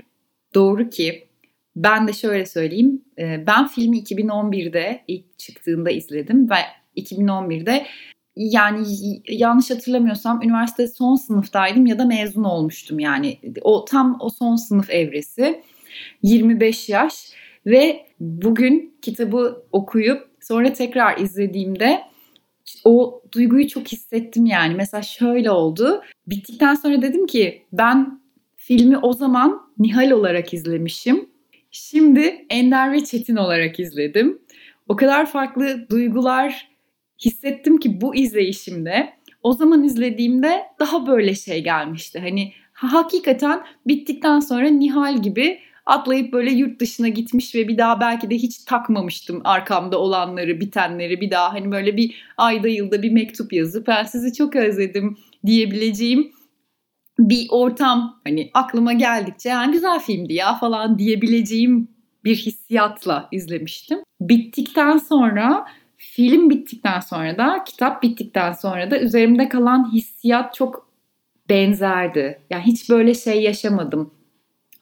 doğru 0.54 0.90
ki 0.90 1.28
ben 1.76 2.08
de 2.08 2.12
şöyle 2.12 2.46
söyleyeyim. 2.46 3.04
Ee, 3.18 3.44
ben 3.46 3.68
filmi 3.68 3.98
2011'de 3.98 5.04
ilk 5.08 5.38
çıktığında 5.38 5.90
izledim 5.90 6.50
ve 6.50 6.54
2011'de 6.96 7.86
yani 8.36 8.86
yanlış 9.28 9.70
hatırlamıyorsam 9.70 10.42
üniversite 10.42 10.86
son 10.86 11.16
sınıftaydım 11.16 11.86
ya 11.86 11.98
da 11.98 12.04
mezun 12.04 12.44
olmuştum 12.44 12.98
yani. 12.98 13.38
O 13.62 13.84
tam 13.84 14.16
o 14.20 14.30
son 14.30 14.56
sınıf 14.56 14.90
evresi. 14.90 15.62
25 16.22 16.88
yaş 16.88 17.32
ve 17.66 18.06
bugün 18.20 18.98
kitabı 19.02 19.66
okuyup 19.72 20.31
sonra 20.42 20.72
tekrar 20.72 21.18
izlediğimde 21.18 22.02
o 22.84 23.22
duyguyu 23.32 23.68
çok 23.68 23.88
hissettim 23.88 24.46
yani. 24.46 24.74
Mesela 24.74 25.02
şöyle 25.02 25.50
oldu. 25.50 26.02
Bittikten 26.26 26.74
sonra 26.74 27.02
dedim 27.02 27.26
ki 27.26 27.62
ben 27.72 28.20
filmi 28.56 28.98
o 28.98 29.12
zaman 29.12 29.62
Nihal 29.78 30.10
olarak 30.10 30.54
izlemişim. 30.54 31.28
Şimdi 31.70 32.46
Ender 32.50 32.92
ve 32.92 33.04
Çetin 33.04 33.36
olarak 33.36 33.80
izledim. 33.80 34.38
O 34.88 34.96
kadar 34.96 35.26
farklı 35.26 35.86
duygular 35.90 36.68
hissettim 37.24 37.78
ki 37.78 38.00
bu 38.00 38.14
izleyişimde 38.14 39.12
o 39.42 39.52
zaman 39.52 39.84
izlediğimde 39.84 40.62
daha 40.78 41.06
böyle 41.06 41.34
şey 41.34 41.64
gelmişti. 41.64 42.18
Hani 42.20 42.52
hakikaten 42.72 43.62
bittikten 43.86 44.40
sonra 44.40 44.68
Nihal 44.68 45.22
gibi 45.22 45.58
atlayıp 45.86 46.32
böyle 46.32 46.50
yurt 46.50 46.80
dışına 46.80 47.08
gitmiş 47.08 47.54
ve 47.54 47.68
bir 47.68 47.78
daha 47.78 48.00
belki 48.00 48.30
de 48.30 48.34
hiç 48.34 48.58
takmamıştım 48.64 49.40
arkamda 49.44 49.98
olanları, 49.98 50.60
bitenleri 50.60 51.20
bir 51.20 51.30
daha 51.30 51.52
hani 51.52 51.72
böyle 51.72 51.96
bir 51.96 52.14
ayda 52.36 52.68
yılda 52.68 53.02
bir 53.02 53.12
mektup 53.12 53.52
yazıp 53.52 53.86
ben 53.86 54.04
sizi 54.04 54.32
çok 54.32 54.56
özledim 54.56 55.18
diyebileceğim 55.46 56.32
bir 57.18 57.46
ortam 57.50 58.20
hani 58.24 58.50
aklıma 58.54 58.92
geldikçe 58.92 59.48
yani 59.48 59.72
güzel 59.72 60.00
filmdi 60.00 60.32
ya 60.32 60.54
falan 60.54 60.98
diyebileceğim 60.98 61.88
bir 62.24 62.36
hissiyatla 62.36 63.28
izlemiştim. 63.32 63.98
Bittikten 64.20 64.98
sonra 64.98 65.66
film 65.96 66.50
bittikten 66.50 67.00
sonra 67.00 67.38
da 67.38 67.64
kitap 67.66 68.02
bittikten 68.02 68.52
sonra 68.52 68.90
da 68.90 69.00
üzerimde 69.00 69.48
kalan 69.48 69.92
hissiyat 69.92 70.54
çok 70.54 70.88
benzerdi. 71.48 72.40
Yani 72.50 72.62
hiç 72.62 72.90
böyle 72.90 73.14
şey 73.14 73.42
yaşamadım 73.42 74.14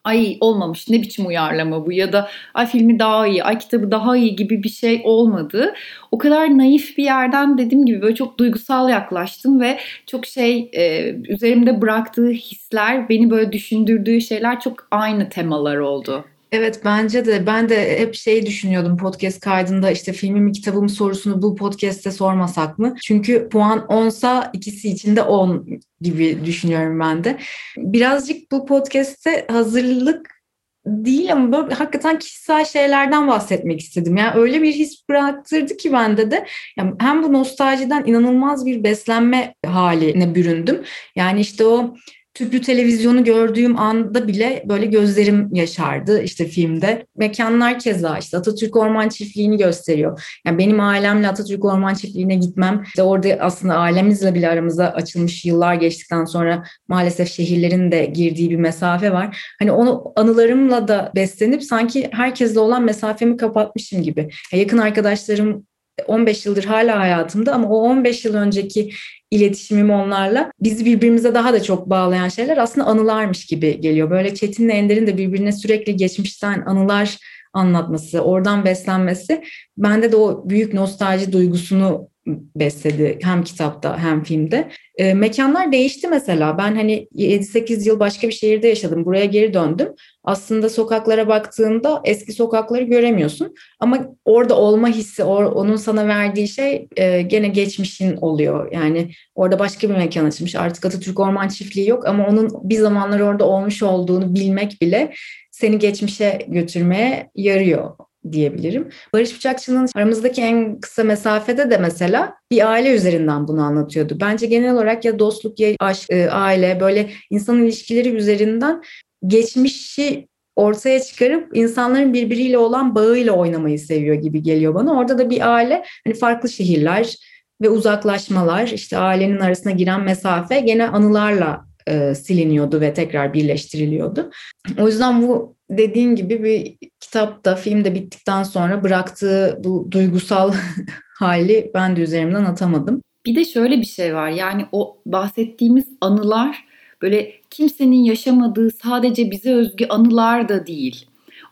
ay 0.03 0.37
olmamış 0.41 0.89
ne 0.89 1.01
biçim 1.01 1.27
uyarlama 1.27 1.85
bu 1.85 1.91
ya 1.91 2.13
da 2.13 2.29
ay 2.53 2.65
filmi 2.65 2.99
daha 2.99 3.27
iyi, 3.27 3.43
ay 3.43 3.59
kitabı 3.59 3.91
daha 3.91 4.17
iyi 4.17 4.35
gibi 4.35 4.63
bir 4.63 4.69
şey 4.69 5.01
olmadı. 5.05 5.73
O 6.11 6.17
kadar 6.17 6.57
naif 6.57 6.97
bir 6.97 7.03
yerden 7.03 7.57
dediğim 7.57 7.85
gibi 7.85 8.01
böyle 8.01 8.15
çok 8.15 8.37
duygusal 8.37 8.89
yaklaştım 8.89 9.61
ve 9.61 9.79
çok 10.07 10.25
şey 10.25 10.69
e, 10.73 11.15
üzerimde 11.29 11.81
bıraktığı 11.81 12.29
hisler, 12.29 13.09
beni 13.09 13.29
böyle 13.29 13.51
düşündürdüğü 13.51 14.21
şeyler 14.21 14.59
çok 14.59 14.87
aynı 14.91 15.29
temalar 15.29 15.77
oldu. 15.77 16.25
Evet 16.51 16.81
bence 16.85 17.25
de 17.25 17.45
ben 17.47 17.69
de 17.69 17.99
hep 17.99 18.15
şey 18.15 18.45
düşünüyordum 18.45 18.97
podcast 18.97 19.39
kaydında 19.39 19.91
işte 19.91 20.13
filmimi 20.13 20.51
kitabımı 20.51 20.89
sorusunu 20.89 21.41
bu 21.41 21.55
podcast'te 21.55 22.11
sormasak 22.11 22.79
mı? 22.79 22.95
Çünkü 23.03 23.49
puan 23.49 23.79
10'sa 23.79 24.49
ikisi 24.53 24.89
için 24.89 25.15
de 25.15 25.21
10 25.21 25.67
gibi 26.01 26.45
düşünüyorum 26.45 26.99
ben 26.99 27.23
de. 27.23 27.37
Birazcık 27.77 28.51
bu 28.51 28.65
podcast'te 28.65 29.47
hazırlık 29.51 30.41
değil 30.85 31.31
ama 31.31 31.51
böyle 31.51 31.73
hakikaten 31.73 32.19
kişisel 32.19 32.65
şeylerden 32.65 33.27
bahsetmek 33.27 33.79
istedim. 33.79 34.17
Yani 34.17 34.39
öyle 34.39 34.61
bir 34.61 34.73
his 34.73 35.09
bıraktırdı 35.09 35.77
ki 35.77 35.93
bende 35.93 36.31
de 36.31 36.47
yani 36.77 36.93
hem 36.99 37.23
bu 37.23 37.33
nostaljiden 37.33 38.03
inanılmaz 38.05 38.65
bir 38.65 38.83
beslenme 38.83 39.55
haline 39.65 40.35
büründüm. 40.35 40.83
Yani 41.15 41.39
işte 41.39 41.65
o 41.65 41.95
tüplü 42.33 42.61
televizyonu 42.61 43.23
gördüğüm 43.23 43.79
anda 43.79 44.27
bile 44.27 44.63
böyle 44.69 44.85
gözlerim 44.85 45.49
yaşardı 45.53 46.21
işte 46.21 46.45
filmde. 46.45 47.05
Mekanlar 47.17 47.79
keza 47.79 48.17
işte 48.17 48.37
Atatürk 48.37 48.75
Orman 48.75 49.09
Çiftliği'ni 49.09 49.57
gösteriyor. 49.57 50.39
Yani 50.45 50.57
benim 50.57 50.79
ailemle 50.79 51.27
Atatürk 51.27 51.65
Orman 51.65 51.93
Çiftliği'ne 51.93 52.35
gitmem 52.35 52.81
işte 52.85 53.03
orada 53.03 53.37
aslında 53.39 53.75
ailemizle 53.75 54.35
bile 54.35 54.49
aramıza 54.49 54.85
açılmış 54.85 55.45
yıllar 55.45 55.73
geçtikten 55.73 56.25
sonra 56.25 56.63
maalesef 56.87 57.31
şehirlerin 57.31 57.91
de 57.91 58.05
girdiği 58.05 58.49
bir 58.49 58.55
mesafe 58.55 59.11
var. 59.11 59.53
Hani 59.59 59.71
onu 59.71 60.13
anılarımla 60.15 60.87
da 60.87 61.11
beslenip 61.15 61.63
sanki 61.63 62.09
herkesle 62.11 62.59
olan 62.59 62.83
mesafemi 62.83 63.37
kapatmışım 63.37 64.03
gibi. 64.03 64.29
yakın 64.53 64.77
arkadaşlarım 64.77 65.65
15 66.07 66.45
yıldır 66.45 66.63
hala 66.63 66.99
hayatımda 66.99 67.53
ama 67.53 67.69
o 67.69 67.75
15 67.75 68.25
yıl 68.25 68.33
önceki 68.35 68.91
iletişimim 69.31 69.89
onlarla 69.89 70.51
bizi 70.59 70.85
birbirimize 70.85 71.33
daha 71.33 71.53
da 71.53 71.63
çok 71.63 71.89
bağlayan 71.89 72.29
şeyler 72.29 72.57
aslında 72.57 72.87
anılarmış 72.87 73.45
gibi 73.45 73.81
geliyor. 73.81 74.09
Böyle 74.09 74.35
Çetin'le 74.35 74.69
Ender'in 74.69 75.07
de 75.07 75.17
birbirine 75.17 75.51
sürekli 75.51 75.95
geçmişten 75.95 76.63
anılar 76.65 77.17
anlatması, 77.53 78.21
oradan 78.21 78.65
beslenmesi 78.65 79.43
bende 79.77 80.11
de 80.11 80.15
o 80.15 80.49
büyük 80.49 80.73
nostalji 80.73 81.31
duygusunu 81.31 82.07
besledi 82.55 83.19
hem 83.21 83.43
kitapta 83.43 83.97
hem 83.99 84.23
filmde. 84.23 84.69
E, 84.97 85.13
mekanlar 85.13 85.71
değişti 85.71 86.07
mesela. 86.07 86.57
Ben 86.57 86.75
hani 86.75 87.07
7-8 87.15 87.87
yıl 87.87 87.99
başka 87.99 88.27
bir 88.27 88.33
şehirde 88.33 88.67
yaşadım. 88.67 89.05
Buraya 89.05 89.25
geri 89.25 89.53
döndüm. 89.53 89.89
Aslında 90.23 90.69
sokaklara 90.69 91.27
baktığında 91.27 92.01
eski 92.03 92.33
sokakları 92.33 92.83
göremiyorsun. 92.83 93.55
Ama 93.79 94.15
orada 94.25 94.57
olma 94.57 94.87
hissi, 94.87 95.23
or, 95.23 95.43
onun 95.43 95.75
sana 95.75 96.07
verdiği 96.07 96.47
şey 96.47 96.87
e, 96.97 97.21
gene 97.21 97.47
geçmişin 97.47 98.17
oluyor. 98.17 98.71
Yani 98.71 99.11
orada 99.35 99.59
başka 99.59 99.89
bir 99.89 99.95
mekan 99.95 100.25
açılmış. 100.25 100.55
Artık 100.55 100.85
Atatürk 100.85 101.19
Orman 101.19 101.47
Çiftliği 101.47 101.89
yok 101.89 102.07
ama 102.07 102.27
onun 102.27 102.49
bir 102.63 102.77
zamanlar 102.77 103.19
orada 103.19 103.45
olmuş 103.45 103.83
olduğunu 103.83 104.35
bilmek 104.35 104.81
bile 104.81 105.13
seni 105.51 105.79
geçmişe 105.79 106.45
götürmeye 106.47 107.31
yarıyor 107.35 107.91
diyebilirim. 108.31 108.89
Barış 109.13 109.35
Bıçakçı'nın 109.35 109.89
aramızdaki 109.95 110.41
en 110.41 110.79
kısa 110.79 111.03
mesafede 111.03 111.71
de 111.71 111.77
mesela 111.77 112.33
bir 112.51 112.71
aile 112.71 112.95
üzerinden 112.95 113.47
bunu 113.47 113.61
anlatıyordu. 113.61 114.17
Bence 114.21 114.45
genel 114.45 114.73
olarak 114.73 115.05
ya 115.05 115.19
dostluk 115.19 115.59
ya 115.59 115.75
aşk, 115.79 116.09
e, 116.09 116.29
aile 116.29 116.79
böyle 116.79 117.09
insan 117.29 117.63
ilişkileri 117.63 118.09
üzerinden 118.09 118.81
geçmişi 119.27 120.27
ortaya 120.55 120.99
çıkarıp 120.99 121.57
insanların 121.57 122.13
birbiriyle 122.13 122.57
olan 122.57 122.95
bağıyla 122.95 123.33
oynamayı 123.33 123.79
seviyor 123.79 124.15
gibi 124.15 124.43
geliyor 124.43 124.75
bana. 124.75 124.99
Orada 124.99 125.17
da 125.17 125.29
bir 125.29 125.53
aile 125.53 125.83
hani 126.07 126.15
farklı 126.15 126.49
şehirler 126.49 127.15
ve 127.61 127.69
uzaklaşmalar 127.69 128.67
işte 128.67 128.97
ailenin 128.97 129.39
arasına 129.39 129.71
giren 129.71 130.01
mesafe 130.01 130.59
gene 130.59 130.87
anılarla 130.87 131.65
e, 131.91 132.15
siliniyordu 132.15 132.81
ve 132.81 132.93
tekrar 132.93 133.33
birleştiriliyordu. 133.33 134.31
O 134.79 134.87
yüzden 134.87 135.21
bu 135.21 135.55
dediğin 135.69 136.15
gibi 136.15 136.43
bir 136.43 136.87
kitapta, 136.99 137.55
filmde 137.55 137.95
bittikten 137.95 138.43
sonra 138.43 138.83
bıraktığı 138.83 139.59
bu 139.63 139.87
duygusal 139.91 140.53
hali 141.19 141.71
ben 141.73 141.95
de 141.95 142.01
üzerimden 142.01 142.45
atamadım. 142.45 143.01
Bir 143.25 143.35
de 143.35 143.45
şöyle 143.45 143.77
bir 143.77 143.85
şey 143.85 144.15
var 144.15 144.29
yani 144.29 144.65
o 144.71 145.01
bahsettiğimiz 145.05 145.85
anılar 146.01 146.65
böyle 147.01 147.31
kimsenin 147.49 148.03
yaşamadığı 148.03 148.71
sadece 148.71 149.31
bize 149.31 149.53
özgü 149.53 149.85
anılar 149.85 150.49
da 150.49 150.67
değil. 150.67 151.05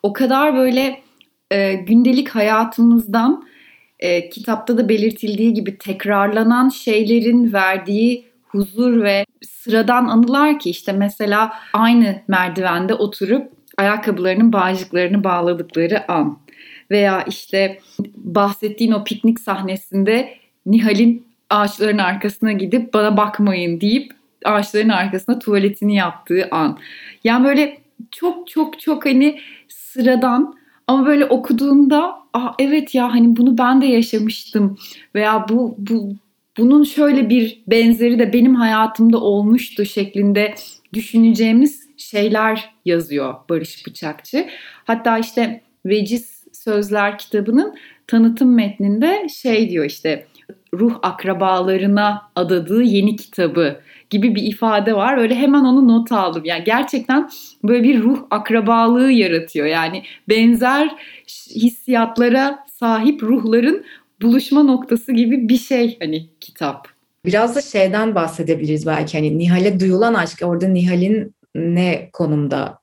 O 0.03 0.13
kadar 0.13 0.55
böyle 0.55 1.01
e, 1.51 1.73
gündelik 1.73 2.29
hayatımızdan 2.29 3.43
e, 3.99 4.29
kitapta 4.29 4.77
da 4.77 4.89
belirtildiği 4.89 5.53
gibi 5.53 5.77
tekrarlanan 5.77 6.69
şeylerin 6.69 7.53
verdiği 7.53 8.28
huzur 8.49 9.03
ve 9.03 9.25
sıradan 9.41 10.05
anılar 10.05 10.59
ki 10.59 10.69
işte 10.69 10.91
mesela 10.91 11.53
aynı 11.73 12.21
merdivende 12.27 12.93
oturup 12.93 13.51
ayakkabılarının 13.77 14.53
bağcıklarını 14.53 15.23
bağladıkları 15.23 16.11
an 16.11 16.39
veya 16.91 17.23
işte 17.23 17.79
bahsettiğin 18.15 18.91
o 18.91 19.03
piknik 19.03 19.39
sahnesinde 19.39 20.33
Nihal'in 20.65 21.27
ağaçların 21.49 21.97
arkasına 21.97 22.51
gidip 22.51 22.93
bana 22.93 23.17
bakmayın 23.17 23.81
deyip 23.81 24.11
ağaçların 24.45 24.89
arkasına 24.89 25.39
tuvaletini 25.39 25.95
yaptığı 25.95 26.47
an. 26.51 26.77
Yani 27.23 27.45
böyle 27.45 27.77
çok 28.11 28.47
çok 28.47 28.79
çok 28.79 29.05
hani 29.05 29.39
sıradan 29.67 30.55
ama 30.87 31.05
böyle 31.05 31.25
okuduğunda 31.25 32.15
ah 32.33 32.53
evet 32.59 32.95
ya 32.95 33.13
hani 33.13 33.37
bunu 33.37 33.57
ben 33.57 33.81
de 33.81 33.85
yaşamıştım 33.85 34.77
veya 35.15 35.45
bu 35.49 35.75
bu 35.77 36.15
bunun 36.59 36.83
şöyle 36.83 37.29
bir 37.29 37.63
benzeri 37.67 38.19
de 38.19 38.33
benim 38.33 38.55
hayatımda 38.55 39.17
olmuştu 39.17 39.85
şeklinde 39.85 40.55
düşüneceğimiz 40.93 41.89
şeyler 41.97 42.69
yazıyor 42.85 43.35
Barış 43.49 43.87
Bıçakçı. 43.87 44.47
Hatta 44.83 45.17
işte 45.17 45.61
Veciz 45.85 46.39
Sözler 46.53 47.17
kitabının 47.17 47.75
tanıtım 48.07 48.55
metninde 48.55 49.27
şey 49.29 49.69
diyor 49.69 49.85
işte 49.85 50.25
ruh 50.73 50.99
akrabalarına 51.01 52.21
adadığı 52.35 52.81
yeni 52.81 53.15
kitabı 53.15 53.79
gibi 54.09 54.35
bir 54.35 54.43
ifade 54.43 54.93
var. 54.93 55.17
Öyle 55.17 55.35
hemen 55.35 55.63
onu 55.63 55.87
not 55.87 56.11
aldım. 56.11 56.45
Yani 56.45 56.63
gerçekten 56.63 57.29
böyle 57.63 57.83
bir 57.83 58.01
ruh 58.01 58.19
akrabalığı 58.31 59.11
yaratıyor. 59.11 59.67
Yani 59.67 60.03
benzer 60.29 60.95
hissiyatlara 61.55 62.65
sahip 62.67 63.23
ruhların 63.23 63.83
buluşma 64.21 64.63
noktası 64.63 65.11
gibi 65.11 65.49
bir 65.49 65.57
şey 65.57 65.97
hani 65.99 66.29
kitap. 66.39 66.87
Biraz 67.25 67.55
da 67.55 67.61
şeyden 67.61 68.15
bahsedebiliriz 68.15 68.85
belki 68.85 69.17
hani 69.17 69.37
Nihal'e 69.37 69.79
duyulan 69.79 70.13
aşk 70.13 70.39
orada 70.43 70.67
Nihal'in 70.67 71.35
ne 71.55 72.09
konumda 72.13 72.79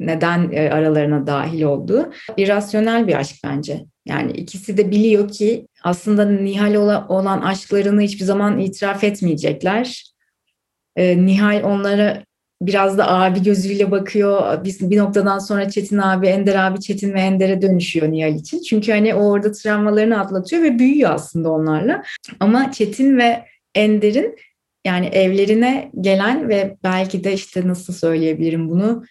neden 0.00 0.50
e, 0.52 0.70
aralarına 0.70 1.26
dahil 1.26 1.62
olduğu 1.62 2.12
irrasyonel 2.36 3.08
bir 3.08 3.14
aşk 3.14 3.36
bence. 3.44 3.84
Yani 4.06 4.32
ikisi 4.32 4.76
de 4.76 4.90
biliyor 4.90 5.28
ki 5.28 5.66
aslında 5.82 6.24
Nihal 6.24 6.74
olan 7.08 7.40
aşklarını 7.42 8.00
hiçbir 8.00 8.24
zaman 8.24 8.58
itiraf 8.58 9.04
etmeyecekler. 9.04 10.12
Ee, 10.96 11.26
Nihal 11.26 11.62
onlara 11.64 12.24
biraz 12.62 12.98
da 12.98 13.10
abi 13.10 13.42
gözüyle 13.42 13.90
bakıyor. 13.90 14.64
Biz 14.64 14.90
bir 14.90 14.98
noktadan 14.98 15.38
sonra 15.38 15.70
Çetin 15.70 15.98
abi, 15.98 16.26
Ender 16.26 16.54
abi 16.54 16.80
Çetin 16.80 17.14
ve 17.14 17.20
Ender'e 17.20 17.62
dönüşüyor 17.62 18.12
Nihal 18.12 18.34
için. 18.34 18.62
Çünkü 18.62 18.92
hani 18.92 19.14
o 19.14 19.30
orada 19.30 19.52
travmalarını 19.52 20.20
atlatıyor 20.20 20.62
ve 20.62 20.78
büyüyor 20.78 21.10
aslında 21.10 21.50
onlarla. 21.50 22.02
Ama 22.40 22.72
Çetin 22.72 23.18
ve 23.18 23.44
Ender'in 23.74 24.36
yani 24.86 25.06
evlerine 25.06 25.90
gelen 26.00 26.48
ve 26.48 26.76
belki 26.84 27.24
de 27.24 27.32
işte 27.32 27.68
nasıl 27.68 27.92
söyleyebilirim 27.92 28.70
bunu 28.70 29.04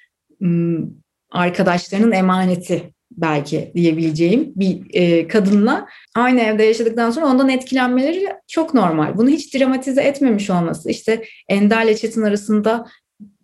arkadaşlarının 1.32 2.12
emaneti 2.12 2.96
belki 3.12 3.72
diyebileceğim 3.76 4.54
bir 4.56 4.82
e, 4.94 5.28
kadınla 5.28 5.88
aynı 6.16 6.42
evde 6.42 6.64
yaşadıktan 6.64 7.12
sonra 7.12 7.26
ondan 7.26 7.50
etkilenmeleri 7.50 8.28
çok 8.48 8.74
normal. 8.74 9.18
Bunu 9.18 9.30
hiç 9.30 9.56
dramatize 9.56 10.02
etmemiş 10.02 10.50
olması. 10.50 10.90
İşte 10.90 11.24
Ender 11.50 11.86
ile 11.86 11.98
Çetin 11.98 12.22
arasında 12.22 12.86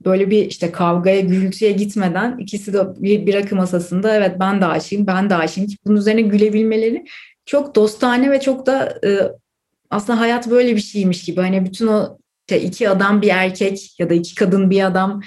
böyle 0.05 0.29
bir 0.29 0.45
işte 0.45 0.71
kavgaya, 0.71 1.19
gürültüye 1.19 1.71
gitmeden 1.71 2.37
ikisi 2.37 2.73
de 2.73 2.79
bir, 2.97 3.33
rakı 3.33 3.55
masasında 3.55 4.15
evet 4.15 4.35
ben 4.39 4.61
de 4.61 4.65
aşığım, 4.65 5.07
ben 5.07 5.29
de 5.29 5.35
aşığım. 5.35 5.67
Bunun 5.85 5.97
üzerine 5.97 6.21
gülebilmeleri 6.21 7.05
çok 7.45 7.75
dostane 7.75 8.31
ve 8.31 8.39
çok 8.39 8.65
da 8.65 8.99
e, 9.05 9.19
aslında 9.89 10.19
hayat 10.19 10.49
böyle 10.49 10.75
bir 10.75 10.81
şeymiş 10.81 11.23
gibi. 11.23 11.41
Hani 11.41 11.65
bütün 11.65 11.87
o 11.87 12.17
işte 12.49 12.61
iki 12.61 12.89
adam 12.89 13.21
bir 13.21 13.29
erkek 13.29 13.99
ya 13.99 14.09
da 14.09 14.13
iki 14.13 14.35
kadın 14.35 14.69
bir 14.69 14.85
adam 14.85 15.21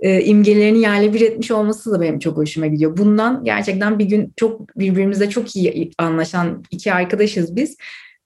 e, 0.00 0.24
imgelerini 0.24 0.80
yerle 0.80 1.14
bir 1.14 1.20
etmiş 1.20 1.50
olması 1.50 1.92
da 1.92 2.00
benim 2.00 2.18
çok 2.18 2.36
hoşuma 2.36 2.66
gidiyor. 2.66 2.96
Bundan 2.96 3.44
gerçekten 3.44 3.98
bir 3.98 4.04
gün 4.04 4.32
çok 4.36 4.78
birbirimizle 4.78 5.30
çok 5.30 5.56
iyi 5.56 5.90
anlaşan 5.98 6.64
iki 6.70 6.92
arkadaşız 6.92 7.56
biz. 7.56 7.76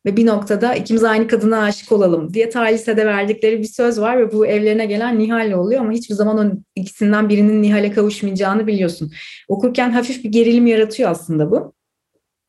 Ve 0.07 0.17
bir 0.17 0.27
noktada 0.27 0.75
ikimiz 0.75 1.05
aynı 1.05 1.29
kadına 1.29 1.63
aşık 1.63 1.93
olalım 1.93 2.35
diye 2.35 2.51
Talisede 2.51 3.07
verdikleri 3.07 3.59
bir 3.59 3.65
söz 3.65 4.01
var 4.01 4.19
ve 4.19 4.33
bu 4.33 4.47
evlerine 4.47 4.87
gelen 4.87 5.19
Nihal'le 5.19 5.55
oluyor 5.55 5.81
ama 5.81 5.93
hiçbir 5.93 6.15
zaman 6.15 6.39
o 6.39 6.53
ikisinden 6.77 7.29
birinin 7.29 7.63
Nihal'e 7.63 7.93
kavuşmayacağını 7.93 8.67
biliyorsun. 8.67 9.13
Okurken 9.49 9.91
hafif 9.91 10.25
bir 10.25 10.33
gerilim 10.33 10.67
yaratıyor 10.67 11.11
aslında 11.11 11.51
bu. 11.51 11.75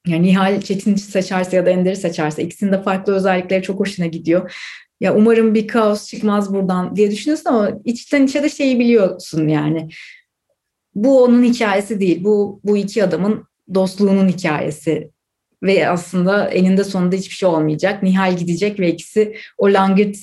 Yani 0.07 0.23
Nihal 0.23 0.61
Çetin 0.61 0.95
seçerse 0.95 1.55
ya 1.55 1.65
da 1.65 1.69
Ender'i 1.69 1.95
seçerse 1.95 2.43
ikisinin 2.43 2.71
de 2.71 2.81
farklı 2.81 3.13
özellikleri 3.13 3.63
çok 3.63 3.79
hoşuna 3.79 4.05
gidiyor. 4.05 4.53
Ya 5.01 5.15
umarım 5.15 5.55
bir 5.55 5.67
kaos 5.67 6.07
çıkmaz 6.07 6.53
buradan 6.53 6.95
diye 6.95 7.11
düşünüyorsun 7.11 7.49
ama 7.49 7.71
içten 7.85 8.25
içe 8.25 8.43
de 8.43 8.49
şeyi 8.49 8.79
biliyorsun 8.79 9.47
yani. 9.47 9.89
Bu 10.95 11.23
onun 11.23 11.43
hikayesi 11.43 11.99
değil. 11.99 12.23
Bu 12.23 12.61
bu 12.63 12.77
iki 12.77 13.03
adamın 13.03 13.47
dostluğunun 13.73 14.27
hikayesi 14.27 15.12
ve 15.63 15.89
aslında 15.89 16.47
eninde 16.47 16.83
sonunda 16.83 17.15
hiçbir 17.15 17.35
şey 17.35 17.49
olmayacak. 17.49 18.03
Nihal 18.03 18.37
gidecek 18.37 18.79
ve 18.79 18.91
ikisi 18.91 19.35
o 19.57 19.65
langırt 19.67 20.17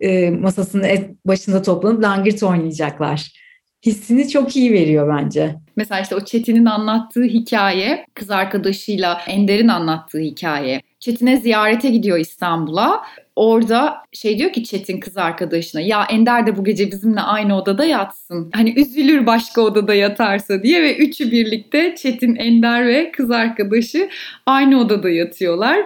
e, 0.00 0.30
masasının 0.30 1.18
başında 1.24 1.62
toplanıp 1.62 2.02
langırt 2.02 2.42
oynayacaklar 2.42 3.40
hissini 3.86 4.28
çok 4.28 4.56
iyi 4.56 4.72
veriyor 4.72 5.16
bence. 5.16 5.56
Mesela 5.76 6.00
işte 6.00 6.14
o 6.14 6.24
Çetin'in 6.24 6.64
anlattığı 6.64 7.24
hikaye, 7.24 8.04
kız 8.14 8.30
arkadaşıyla 8.30 9.20
Ender'in 9.26 9.68
anlattığı 9.68 10.18
hikaye. 10.18 10.82
Çetin'e 11.00 11.36
ziyarete 11.36 11.90
gidiyor 11.90 12.18
İstanbul'a. 12.18 13.02
Orada 13.40 13.96
şey 14.12 14.38
diyor 14.38 14.52
ki 14.52 14.64
Çetin 14.64 15.00
kız 15.00 15.16
arkadaşına 15.16 15.80
ya 15.80 16.04
Ender 16.10 16.46
de 16.46 16.56
bu 16.56 16.64
gece 16.64 16.92
bizimle 16.92 17.20
aynı 17.20 17.56
odada 17.56 17.84
yatsın. 17.84 18.50
Hani 18.54 18.80
üzülür 18.80 19.26
başka 19.26 19.60
odada 19.60 19.94
yatarsa 19.94 20.62
diye 20.62 20.82
ve 20.82 20.96
üçü 20.96 21.30
birlikte 21.30 21.94
Çetin, 21.98 22.36
Ender 22.36 22.86
ve 22.86 23.12
kız 23.12 23.30
arkadaşı 23.30 24.08
aynı 24.46 24.80
odada 24.80 25.10
yatıyorlar. 25.10 25.78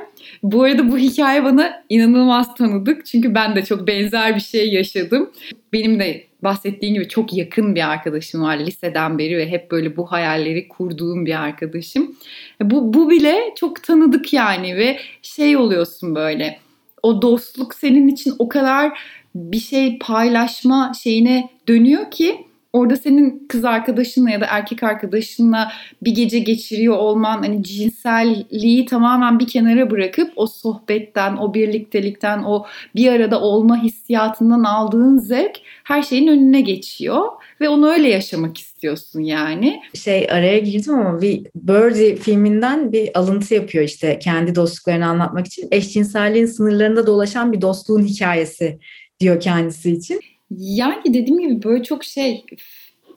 Bu 0.42 0.62
arada 0.62 0.92
bu 0.92 0.98
hikaye 0.98 1.44
bana 1.44 1.84
inanılmaz 1.88 2.54
tanıdık. 2.54 3.06
Çünkü 3.06 3.34
ben 3.34 3.56
de 3.56 3.64
çok 3.64 3.86
benzer 3.86 4.34
bir 4.34 4.40
şey 4.40 4.72
yaşadım. 4.72 5.30
Benim 5.72 6.00
de 6.00 6.24
bahsettiğim 6.44 6.94
gibi 6.94 7.08
çok 7.08 7.32
yakın 7.32 7.74
bir 7.74 7.90
arkadaşım 7.90 8.42
var 8.42 8.58
liseden 8.58 9.18
beri 9.18 9.36
ve 9.36 9.50
hep 9.50 9.70
böyle 9.70 9.96
bu 9.96 10.12
hayalleri 10.12 10.68
kurduğum 10.68 11.26
bir 11.26 11.42
arkadaşım. 11.42 12.16
Bu, 12.62 12.94
bu 12.94 13.10
bile 13.10 13.54
çok 13.56 13.82
tanıdık 13.82 14.32
yani 14.32 14.76
ve 14.76 14.98
şey 15.22 15.56
oluyorsun 15.56 16.14
böyle 16.14 16.63
o 17.04 17.22
dostluk 17.22 17.74
senin 17.74 18.08
için 18.08 18.34
o 18.38 18.48
kadar 18.48 18.98
bir 19.34 19.60
şey 19.60 19.98
paylaşma 19.98 20.92
şeyine 21.02 21.50
dönüyor 21.68 22.10
ki 22.10 22.46
orada 22.72 22.96
senin 22.96 23.46
kız 23.48 23.64
arkadaşınla 23.64 24.30
ya 24.30 24.40
da 24.40 24.46
erkek 24.48 24.82
arkadaşınla 24.82 25.72
bir 26.02 26.14
gece 26.14 26.38
geçiriyor 26.38 26.96
olman 26.96 27.42
hani 27.42 27.62
cinselliği 27.62 28.86
tamamen 28.86 29.38
bir 29.38 29.46
kenara 29.46 29.90
bırakıp 29.90 30.32
o 30.36 30.46
sohbetten, 30.46 31.36
o 31.36 31.54
birliktelikten, 31.54 32.42
o 32.42 32.66
bir 32.94 33.12
arada 33.12 33.40
olma 33.40 33.82
hissiyatından 33.82 34.64
aldığın 34.64 35.18
zevk 35.18 35.56
her 35.84 36.02
şeyin 36.02 36.28
önüne 36.28 36.60
geçiyor 36.60 37.22
ve 37.60 37.68
onu 37.68 37.90
öyle 37.90 38.08
yaşamak 38.08 38.58
istiyorsun 38.58 39.20
yani. 39.20 39.80
Şey 39.94 40.26
araya 40.30 40.58
girdim 40.58 40.94
ama 40.94 41.22
bir 41.22 41.46
Birdie 41.54 42.16
filminden 42.16 42.92
bir 42.92 43.18
alıntı 43.18 43.54
yapıyor 43.54 43.84
işte 43.84 44.18
kendi 44.18 44.54
dostluklarını 44.54 45.06
anlatmak 45.06 45.46
için. 45.46 45.68
Eşcinselliğin 45.70 46.46
sınırlarında 46.46 47.06
dolaşan 47.06 47.52
bir 47.52 47.60
dostluğun 47.60 48.02
hikayesi 48.02 48.78
diyor 49.20 49.40
kendisi 49.40 49.92
için. 49.92 50.20
Yani 50.50 51.14
dediğim 51.14 51.40
gibi 51.40 51.62
böyle 51.62 51.84
çok 51.84 52.04
şey 52.04 52.44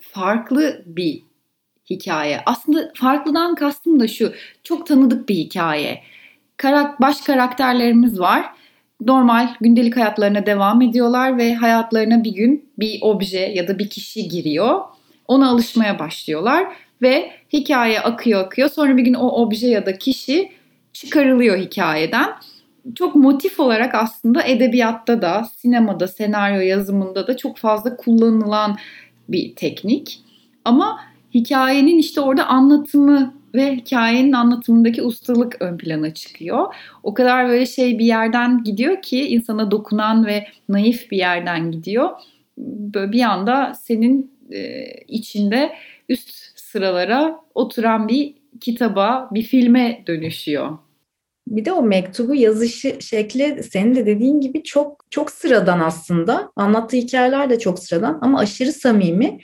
farklı 0.01 0.84
bir 0.86 1.22
hikaye. 1.89 2.41
Aslında 2.46 2.91
farklıdan 2.96 3.56
kastım 3.56 4.00
da 4.00 4.08
şu. 4.08 4.34
Çok 4.63 4.88
tanıdık 4.88 5.29
bir 5.29 5.36
hikaye. 5.36 6.03
Karak 6.58 7.01
baş 7.01 7.22
karakterlerimiz 7.22 8.20
var. 8.20 8.46
Normal 9.01 9.49
gündelik 9.61 9.97
hayatlarına 9.97 10.45
devam 10.45 10.81
ediyorlar 10.81 11.37
ve 11.37 11.55
hayatlarına 11.55 12.23
bir 12.23 12.33
gün 12.33 12.69
bir 12.79 12.99
obje 13.01 13.39
ya 13.39 13.67
da 13.67 13.79
bir 13.79 13.89
kişi 13.89 14.27
giriyor. 14.27 14.81
Ona 15.27 15.49
alışmaya 15.49 15.99
başlıyorlar 15.99 16.67
ve 17.01 17.31
hikaye 17.53 17.99
akıyor 17.99 18.41
akıyor. 18.45 18.69
Sonra 18.69 18.97
bir 18.97 19.03
gün 19.03 19.13
o 19.13 19.27
obje 19.29 19.67
ya 19.67 19.85
da 19.85 19.97
kişi 19.97 20.51
çıkarılıyor 20.93 21.57
hikayeden 21.57 22.29
çok 22.95 23.15
motif 23.15 23.59
olarak 23.59 23.95
aslında 23.95 24.43
edebiyatta 24.43 25.21
da, 25.21 25.49
sinemada, 25.55 26.07
senaryo 26.07 26.61
yazımında 26.61 27.27
da 27.27 27.37
çok 27.37 27.57
fazla 27.57 27.97
kullanılan 27.97 28.77
bir 29.29 29.55
teknik. 29.55 30.19
Ama 30.65 30.99
hikayenin 31.33 31.97
işte 31.97 32.21
orada 32.21 32.47
anlatımı 32.47 33.33
ve 33.57 33.75
hikayenin 33.75 34.31
anlatımındaki 34.31 35.01
ustalık 35.01 35.61
ön 35.61 35.77
plana 35.77 36.13
çıkıyor. 36.13 36.75
O 37.03 37.13
kadar 37.13 37.49
böyle 37.49 37.65
şey 37.65 37.99
bir 37.99 38.05
yerden 38.05 38.63
gidiyor 38.63 39.01
ki 39.01 39.27
insana 39.27 39.71
dokunan 39.71 40.25
ve 40.25 40.47
naif 40.69 41.11
bir 41.11 41.17
yerden 41.17 41.71
gidiyor. 41.71 42.09
Böyle 42.57 43.11
bir 43.11 43.21
anda 43.21 43.73
senin 43.73 44.31
e, 44.51 44.85
içinde 45.07 45.73
üst 46.09 46.59
sıralara 46.59 47.39
oturan 47.55 48.07
bir 48.07 48.33
kitaba, 48.61 49.29
bir 49.31 49.43
filme 49.43 50.03
dönüşüyor. 50.07 50.77
Bir 51.47 51.65
de 51.65 51.71
o 51.71 51.84
mektubu 51.84 52.36
yazışı 52.36 52.97
şekli 53.01 53.63
senin 53.63 53.95
de 53.95 54.05
dediğin 54.05 54.41
gibi 54.41 54.63
çok 54.63 55.05
çok 55.12 55.32
sıradan 55.32 55.79
aslında. 55.79 56.51
Anlattığı 56.55 56.97
hikayeler 56.97 57.49
de 57.49 57.60
çok 57.60 57.79
sıradan 57.79 58.19
ama 58.21 58.39
aşırı 58.39 58.71
samimi. 58.71 59.39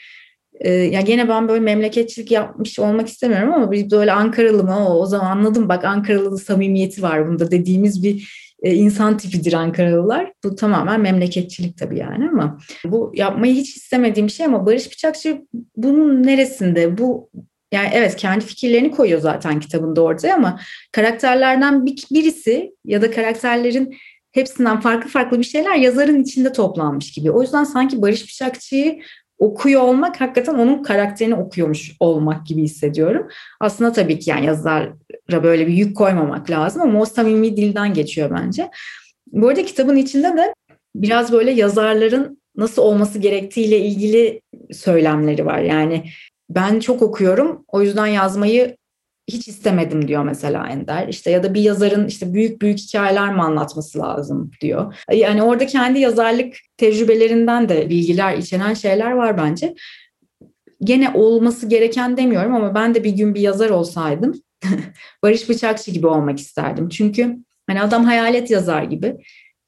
Ee, 0.59 0.71
ya 0.71 1.01
gene 1.01 1.29
ben 1.29 1.47
böyle 1.47 1.59
memleketçilik 1.59 2.31
yapmış 2.31 2.79
olmak 2.79 3.07
istemiyorum 3.07 3.53
ama 3.53 3.71
bir 3.71 3.91
böyle 3.91 4.11
Ankaralı 4.11 4.63
mı 4.63 4.89
o, 4.89 5.01
o 5.01 5.05
zaman 5.05 5.25
anladım 5.25 5.69
bak 5.69 5.85
Ankaralı 5.85 6.37
samimiyeti 6.37 7.01
var 7.01 7.27
bunda 7.27 7.51
dediğimiz 7.51 8.03
bir 8.03 8.43
e, 8.63 8.73
insan 8.73 9.17
tipidir 9.17 9.53
Ankaralılar. 9.53 10.31
Bu 10.43 10.55
tamamen 10.55 11.01
memleketçilik 11.01 11.77
tabii 11.77 11.99
yani 11.99 12.29
ama 12.29 12.57
bu 12.85 13.11
yapmayı 13.15 13.53
hiç 13.53 13.77
istemediğim 13.77 14.29
şey 14.29 14.45
ama 14.45 14.65
Barış 14.65 14.91
Bıçakçı 14.91 15.41
bunun 15.75 16.23
neresinde? 16.23 16.97
Bu 16.97 17.29
yani 17.73 17.89
evet 17.93 18.15
kendi 18.15 18.45
fikirlerini 18.45 18.91
koyuyor 18.91 19.19
zaten 19.19 19.59
kitabında 19.59 20.01
ortaya 20.01 20.35
ama 20.35 20.59
karakterlerden 20.91 21.85
bir, 21.85 22.03
birisi 22.11 22.75
ya 22.85 23.01
da 23.01 23.11
karakterlerin 23.11 23.95
hepsinden 24.31 24.79
farklı 24.79 25.09
farklı 25.09 25.39
bir 25.39 25.43
şeyler 25.43 25.75
yazarın 25.75 26.23
içinde 26.23 26.51
toplanmış 26.51 27.11
gibi. 27.11 27.31
O 27.31 27.41
yüzden 27.41 27.63
sanki 27.63 28.01
Barış 28.01 28.23
Bıçakçı'yı 28.23 28.99
okuyor 29.43 29.81
olmak 29.81 30.21
hakikaten 30.21 30.53
onun 30.53 30.83
karakterini 30.83 31.35
okuyormuş 31.35 31.91
olmak 31.99 32.47
gibi 32.47 32.61
hissediyorum. 32.61 33.27
Aslında 33.59 33.91
tabii 33.91 34.19
ki 34.19 34.29
yani 34.29 34.45
yazara 34.45 34.93
böyle 35.31 35.67
bir 35.67 35.73
yük 35.73 35.97
koymamak 35.97 36.49
lazım 36.49 36.81
ama 36.81 37.01
o 37.01 37.05
samimi 37.05 37.57
dilden 37.57 37.93
geçiyor 37.93 38.31
bence. 38.31 38.69
Bu 39.31 39.47
arada 39.47 39.65
kitabın 39.65 39.95
içinde 39.95 40.37
de 40.37 40.53
biraz 40.95 41.31
böyle 41.31 41.51
yazarların 41.51 42.41
nasıl 42.55 42.81
olması 42.81 43.19
gerektiğiyle 43.19 43.79
ilgili 43.79 44.41
söylemleri 44.71 45.45
var. 45.45 45.59
Yani 45.59 46.03
ben 46.49 46.79
çok 46.79 47.01
okuyorum 47.01 47.65
o 47.67 47.81
yüzden 47.81 48.07
yazmayı 48.07 48.77
hiç 49.27 49.47
istemedim 49.47 50.07
diyor 50.07 50.23
mesela 50.23 50.67
Ender. 50.67 51.07
İşte 51.07 51.31
ya 51.31 51.43
da 51.43 51.53
bir 51.53 51.61
yazarın 51.61 52.07
işte 52.07 52.33
büyük 52.33 52.61
büyük 52.61 52.79
hikayeler 52.79 53.33
mi 53.33 53.41
anlatması 53.41 53.99
lazım 53.99 54.51
diyor. 54.61 54.95
Yani 55.11 55.43
orada 55.43 55.65
kendi 55.65 55.99
yazarlık 55.99 56.55
tecrübelerinden 56.77 57.69
de 57.69 57.89
bilgiler 57.89 58.37
içeren 58.37 58.73
şeyler 58.73 59.11
var 59.11 59.37
bence. 59.37 59.75
Gene 60.83 61.09
olması 61.13 61.67
gereken 61.67 62.17
demiyorum 62.17 62.55
ama 62.55 62.75
ben 62.75 62.95
de 62.95 63.03
bir 63.03 63.11
gün 63.11 63.35
bir 63.35 63.41
yazar 63.41 63.69
olsaydım 63.69 64.33
Barış 65.23 65.49
Bıçakçı 65.49 65.91
gibi 65.91 66.07
olmak 66.07 66.39
isterdim. 66.39 66.89
Çünkü 66.89 67.37
hani 67.67 67.81
adam 67.81 68.03
hayalet 68.03 68.51
yazar 68.51 68.83
gibi 68.83 69.17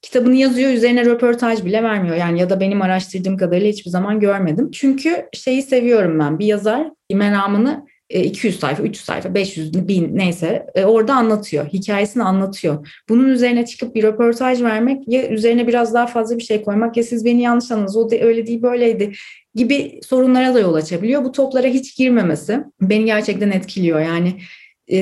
kitabını 0.02 0.36
yazıyor 0.36 0.72
üzerine 0.72 1.06
röportaj 1.06 1.66
bile 1.66 1.84
vermiyor. 1.84 2.16
Yani 2.16 2.40
ya 2.40 2.50
da 2.50 2.60
benim 2.60 2.82
araştırdığım 2.82 3.38
kadarıyla 3.38 3.70
hiçbir 3.70 3.92
zaman 3.92 4.20
görmedim. 4.20 4.72
Çünkü 4.72 5.26
şeyi 5.34 5.62
seviyorum 5.62 6.20
ben 6.20 6.40
bir 6.40 6.46
yazar 6.46 6.92
meramını 7.14 7.86
200 8.10 8.56
e, 8.56 8.60
sayfa, 8.60 8.84
300 8.84 9.06
sayfa, 9.06 9.34
500, 9.34 9.88
1000 9.88 10.18
neyse 10.18 10.68
e, 10.76 10.86
orada 10.86 11.14
anlatıyor. 11.14 11.66
Hikayesini 11.66 12.24
anlatıyor. 12.24 12.88
Bunun 13.10 13.30
üzerine 13.30 13.66
çıkıp 13.66 13.96
bir 13.96 14.04
röportaj 14.04 14.62
vermek 14.62 15.04
ya 15.08 15.30
üzerine 15.30 15.68
biraz 15.68 15.94
daha 15.94 16.08
fazla 16.08 16.38
bir 16.38 16.44
şey 16.44 16.64
koymak 16.64 16.98
ya 16.98 17.04
siz 17.04 17.26
beni 17.26 17.42
yanlış 17.42 17.72
anladınız 17.72 17.98
o 17.98 18.10
de, 18.12 18.24
öyle 18.24 18.48
değil 18.48 18.62
böyleydi 18.62 19.12
gibi 19.56 20.00
sorunlara 20.04 20.54
da 20.54 20.60
yol 20.60 20.74
açabiliyor. 20.74 21.24
Bu 21.24 21.32
toplara 21.32 21.68
hiç 21.68 21.98
girmemesi 21.98 22.64
beni 22.82 23.06
gerçekten 23.06 23.52
etkiliyor. 23.52 24.00
Yani 24.00 24.34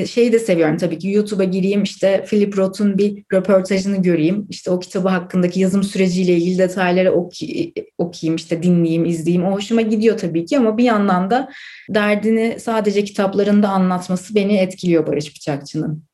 şeyi 0.06 0.32
de 0.32 0.38
seviyorum 0.38 0.76
tabii 0.76 0.98
ki 0.98 1.10
YouTube'a 1.10 1.44
gireyim 1.44 1.82
işte 1.82 2.24
Philip 2.28 2.58
Roth'un 2.58 2.98
bir 2.98 3.24
röportajını 3.32 4.02
göreyim. 4.02 4.46
işte 4.50 4.70
o 4.70 4.80
kitabı 4.80 5.08
hakkındaki 5.08 5.60
yazım 5.60 5.82
süreciyle 5.82 6.36
ilgili 6.36 6.58
detayları 6.58 7.12
oku- 7.12 7.72
okuyayım 7.98 8.36
işte 8.36 8.62
dinleyeyim, 8.62 9.04
izleyeyim. 9.04 9.44
O 9.46 9.52
hoşuma 9.52 9.80
gidiyor 9.80 10.18
tabii 10.18 10.46
ki 10.46 10.58
ama 10.58 10.78
bir 10.78 10.84
yandan 10.84 11.30
da 11.30 11.48
derdini 11.90 12.56
sadece 12.60 13.04
kitaplarında 13.04 13.68
anlatması 13.68 14.34
beni 14.34 14.56
etkiliyor 14.56 15.06
Barış 15.06 15.36
Bıçakçı'nın. 15.36 16.04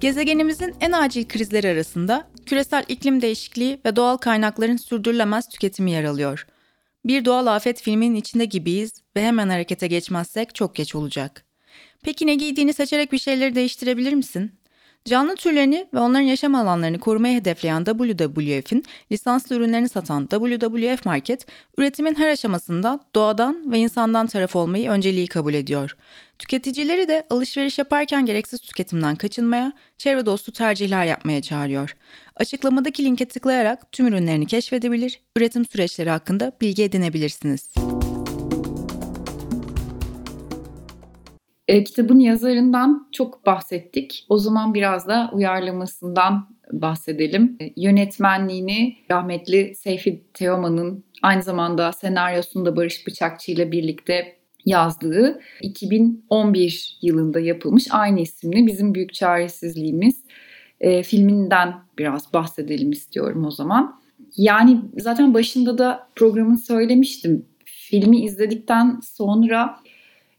Gezegenimizin 0.00 0.74
en 0.80 0.92
acil 0.92 1.24
krizleri 1.24 1.68
arasında 1.68 2.26
küresel 2.46 2.84
iklim 2.88 3.22
değişikliği 3.22 3.80
ve 3.86 3.96
doğal 3.96 4.16
kaynakların 4.16 4.76
sürdürülemez 4.76 5.48
tüketimi 5.48 5.90
yer 5.90 6.04
alıyor. 6.04 6.46
Bir 7.04 7.24
doğal 7.24 7.46
afet 7.46 7.82
filminin 7.82 8.14
içinde 8.14 8.44
gibiyiz 8.44 8.92
ve 9.16 9.22
hemen 9.22 9.48
harekete 9.48 9.86
geçmezsek 9.86 10.54
çok 10.54 10.76
geç 10.76 10.94
olacak. 10.94 11.46
Peki 12.02 12.26
ne 12.26 12.34
giydiğini 12.34 12.72
seçerek 12.72 13.12
bir 13.12 13.18
şeyleri 13.18 13.54
değiştirebilir 13.54 14.12
misin? 14.12 14.59
Canlı 15.04 15.36
türlerini 15.36 15.86
ve 15.94 15.98
onların 15.98 16.24
yaşam 16.24 16.54
alanlarını 16.54 16.98
korumayı 16.98 17.36
hedefleyen 17.40 17.84
WWF'in 17.84 18.84
lisanslı 19.12 19.56
ürünlerini 19.56 19.88
satan 19.88 20.26
WWF 20.26 21.06
Market, 21.06 21.46
üretimin 21.78 22.14
her 22.14 22.28
aşamasında 22.28 23.00
doğadan 23.14 23.72
ve 23.72 23.78
insandan 23.78 24.26
taraf 24.26 24.56
olmayı 24.56 24.90
önceliği 24.90 25.26
kabul 25.26 25.54
ediyor. 25.54 25.96
Tüketicileri 26.38 27.08
de 27.08 27.26
alışveriş 27.30 27.78
yaparken 27.78 28.26
gereksiz 28.26 28.60
tüketimden 28.60 29.16
kaçınmaya, 29.16 29.72
çevre 29.98 30.26
dostu 30.26 30.52
tercihler 30.52 31.04
yapmaya 31.04 31.42
çağırıyor. 31.42 31.96
Açıklamadaki 32.36 33.04
linke 33.04 33.28
tıklayarak 33.28 33.92
tüm 33.92 34.06
ürünlerini 34.06 34.46
keşfedebilir, 34.46 35.20
üretim 35.36 35.64
süreçleri 35.66 36.10
hakkında 36.10 36.52
bilgi 36.60 36.82
edinebilirsiniz. 36.82 37.68
E, 41.70 41.84
kitabın 41.84 42.18
yazarından 42.18 43.08
çok 43.12 43.46
bahsettik. 43.46 44.26
O 44.28 44.38
zaman 44.38 44.74
biraz 44.74 45.08
da 45.08 45.30
uyarlamasından 45.32 46.48
bahsedelim. 46.72 47.56
E, 47.60 47.72
yönetmenliğini 47.76 48.96
rahmetli 49.10 49.74
Seyfi 49.74 50.22
Teoman'ın 50.34 51.04
aynı 51.22 51.42
zamanda 51.42 51.92
senaryosunu 51.92 52.64
da 52.66 52.76
Barış 52.76 53.06
Bıçakçı 53.06 53.52
ile 53.52 53.72
birlikte 53.72 54.36
yazdığı 54.66 55.40
2011 55.62 56.98
yılında 57.02 57.40
yapılmış 57.40 57.86
aynı 57.90 58.20
isimli 58.20 58.66
Bizim 58.66 58.94
Büyük 58.94 59.14
Çaresizliğimiz 59.14 60.24
e, 60.80 61.02
filminden 61.02 61.74
biraz 61.98 62.34
bahsedelim 62.34 62.92
istiyorum 62.92 63.44
o 63.44 63.50
zaman. 63.50 64.00
Yani 64.36 64.80
zaten 64.98 65.34
başında 65.34 65.78
da 65.78 66.08
programın 66.16 66.56
söylemiştim. 66.56 67.46
Filmi 67.64 68.20
izledikten 68.20 69.00
sonra 69.02 69.80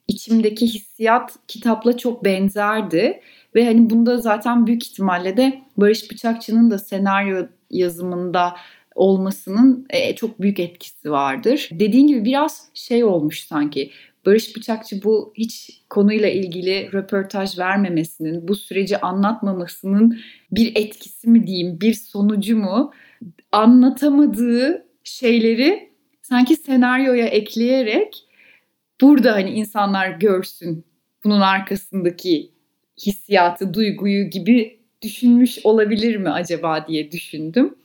içimdeki 0.08 0.68
hissiyat 0.68 1.36
kitapla 1.48 1.98
çok 1.98 2.26
benzerdi. 2.26 3.22
Ve 3.56 3.66
hani 3.66 3.90
bunda 3.90 4.18
zaten 4.18 4.68
büyük 4.68 4.88
ihtimalle 4.88 5.38
de 5.38 5.62
Barış 5.78 6.12
Bıçakçı'nın 6.12 6.72
da 6.72 6.78
senaryo 6.78 7.46
yazımında 7.70 8.56
olmasının 8.96 9.86
e, 9.90 10.16
çok 10.16 10.42
büyük 10.42 10.60
etkisi 10.60 11.12
vardır. 11.12 11.70
Dediğin 11.72 12.08
gibi 12.08 12.26
biraz 12.26 12.70
şey 12.74 13.04
olmuş 13.04 13.40
sanki. 13.40 13.92
Barış 14.26 14.56
Bıçakçı 14.56 15.04
bu 15.04 15.34
hiç 15.36 15.82
konuyla 15.90 16.30
ilgili 16.30 16.90
röportaj 16.94 17.60
vermemesinin, 17.60 18.48
bu 18.48 18.56
süreci 18.56 18.98
anlatmamasının 18.98 20.20
bir 20.52 20.72
etkisi 20.76 21.30
mi 21.30 21.48
diyeyim, 21.48 21.82
bir 21.82 21.94
sonucu 21.94 22.58
mu? 22.58 22.92
Anlatamadığı 23.52 24.86
şeyleri 25.04 25.90
sanki 26.22 26.56
senaryoya 26.56 27.26
ekleyerek 27.26 28.26
burada 29.02 29.34
hani 29.34 29.50
insanlar 29.50 30.10
görsün 30.10 30.86
bunun 31.24 31.42
arkasındaki 31.42 32.52
hissiyatı, 33.06 33.74
duyguyu 33.74 34.30
gibi 34.30 34.80
düşünmüş 35.02 35.60
olabilir 35.64 36.16
mi 36.16 36.30
acaba 36.30 36.88
diye 36.88 37.12
düşündüm. 37.12 37.76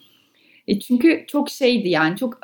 E 0.68 0.80
çünkü 0.80 1.24
çok 1.28 1.50
şeydi 1.50 1.88
yani 1.88 2.16
çok 2.16 2.40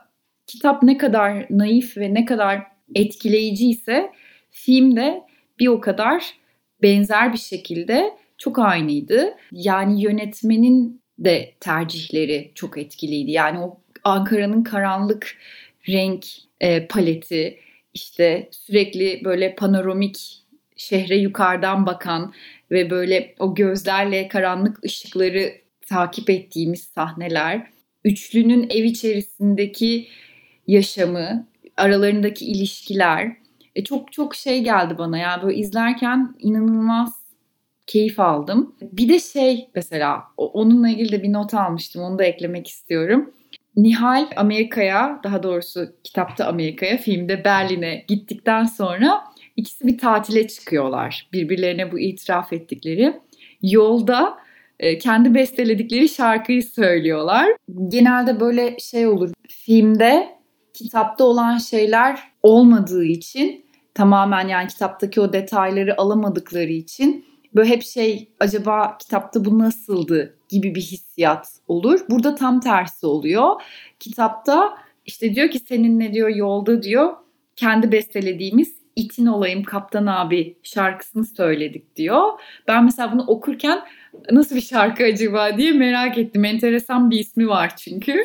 kitap 0.47 0.83
ne 0.83 0.99
kadar 0.99 1.47
naif 1.51 1.97
ve 1.97 2.15
ne 2.15 2.25
kadar 2.25 2.63
etkileyici 2.95 3.71
ise 3.71 4.13
film 4.51 4.97
de 4.97 5.23
bir 5.59 5.67
o 5.67 5.81
kadar 5.81 6.35
benzer 6.83 7.33
bir 7.33 7.39
şekilde 7.39 8.11
çok 8.39 8.59
aynıydı. 8.59 9.35
Yani 9.53 10.03
yönetmenin 10.03 11.03
de 11.19 11.53
tercihleri 11.61 12.53
çok 12.55 12.79
etkiliydi. 12.79 13.31
Yani 13.31 13.59
o 13.59 13.81
Ankara'nın 14.05 14.63
karanlık 14.63 15.37
renk 15.89 16.27
e, 16.61 16.87
paleti, 16.87 17.59
işte 17.95 18.49
sürekli 18.51 19.21
böyle 19.25 19.55
panoramik 19.55 20.43
şehre 20.77 21.17
yukarıdan 21.17 21.87
bakan 21.87 22.33
ve 22.71 22.91
böyle 22.91 23.35
o 23.39 23.55
gözlerle 23.55 24.29
karanlık 24.29 24.85
ışıkları 24.85 25.53
takip 25.87 26.31
ettiğimiz 26.31 26.83
sahneler, 26.83 27.67
üçlünün 28.05 28.71
ev 28.71 28.85
içerisindeki 28.85 30.09
yaşamı, 30.67 31.47
aralarındaki 31.77 32.47
ilişkiler 32.47 33.37
e, 33.75 33.85
çok 33.85 34.13
çok 34.13 34.35
şey 34.35 34.65
geldi 34.65 34.99
bana 34.99 35.19
yani 35.19 35.43
böyle 35.43 35.57
izlerken 35.57 36.35
inanılmaz 36.39 37.23
keyif 37.87 38.21
aldım. 38.21 38.77
Bir 38.83 39.09
de 39.09 39.21
şey 39.21 39.69
mesela 39.75 40.25
onunla 40.37 40.89
ilgili 40.89 41.13
de 41.13 41.23
bir 41.23 41.33
not 41.33 41.55
almıştım 41.55 42.03
onu 42.03 42.19
da 42.19 42.25
eklemek 42.25 42.69
istiyorum. 42.69 43.35
Nihal 43.77 44.27
Amerika'ya 44.37 45.21
daha 45.25 45.43
doğrusu 45.43 45.87
kitapta 46.05 46.47
Amerika'ya 46.47 46.97
filmde 46.97 47.45
Berlin'e 47.45 48.05
gittikten 48.09 48.65
sonra 48.65 49.25
ikisi 49.57 49.87
bir 49.87 49.99
tatile 49.99 50.49
çıkıyorlar. 50.49 51.29
Birbirlerine 51.33 51.93
bu 51.93 51.99
itiraf 51.99 52.53
ettikleri. 52.53 53.21
Yolda 53.63 54.39
e, 54.81 54.99
kendi 54.99 55.35
besteledikleri 55.35 56.09
şarkıyı 56.09 56.63
söylüyorlar. 56.63 57.49
Genelde 57.89 58.41
böyle 58.41 58.77
şey 58.79 59.07
olur. 59.07 59.31
Filmde 59.49 60.29
kitapta 60.75 61.25
olan 61.25 61.59
şeyler 61.59 62.21
olmadığı 62.43 63.05
için 63.05 63.65
tamamen 63.95 64.49
yani 64.49 64.69
kitaptaki 64.69 65.21
o 65.21 65.33
detayları 65.33 66.01
alamadıkları 66.01 66.73
için 66.73 67.25
böyle 67.55 67.69
hep 67.69 67.83
şey 67.83 68.29
acaba 68.41 68.99
kitapta 68.99 69.45
bu 69.45 69.59
nasıldı 69.59 70.37
gibi 70.49 70.75
bir 70.75 70.81
hissiyat 70.81 71.49
olur. 71.69 72.01
Burada 72.11 72.35
tam 72.35 72.61
tersi 72.61 73.07
oluyor. 73.07 73.63
Kitapta 74.01 74.79
işte 75.07 75.35
diyor 75.35 75.51
ki 75.51 75.59
seninle 75.59 76.15
diyor 76.15 76.29
yolda 76.29 76.83
diyor 76.83 77.13
kendi 77.57 77.93
bestelediğimiz 77.93 78.83
itin 78.97 79.27
olayım 79.27 79.63
kaptan 79.63 80.07
abi 80.07 80.57
şarkısını 80.63 81.25
söyledik 81.25 81.97
diyor. 81.97 82.29
Ben 82.69 82.85
mesela 82.85 83.13
bunu 83.13 83.27
okurken 83.27 83.83
nasıl 84.31 84.57
bir 84.57 84.61
şarkı 84.61 85.05
acaba 85.05 85.59
diye 85.59 85.73
merak 85.73 86.19
ettim. 86.19 86.45
Enteresan 86.45 87.11
bir 87.11 87.19
ismi 87.19 87.49
var 87.49 87.77
çünkü. 87.77 88.25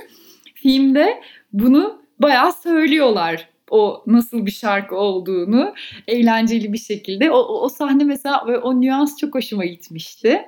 Filmde 0.56 1.22
bunu 1.54 2.02
bayağı 2.20 2.54
söylüyorlar 2.54 3.50
o 3.72 4.04
nasıl 4.08 4.46
bir 4.46 4.52
şarkı 4.52 4.96
olduğunu 4.96 5.74
eğlenceli 6.08 6.74
bir 6.74 6.78
şekilde. 6.78 7.32
O, 7.32 7.38
o, 7.38 7.62
o 7.62 7.70
sahne 7.70 8.04
mesela 8.04 8.46
o 8.64 8.82
nüans 8.82 9.18
çok 9.18 9.36
hoşuma 9.36 9.66
gitmişti. 9.66 10.42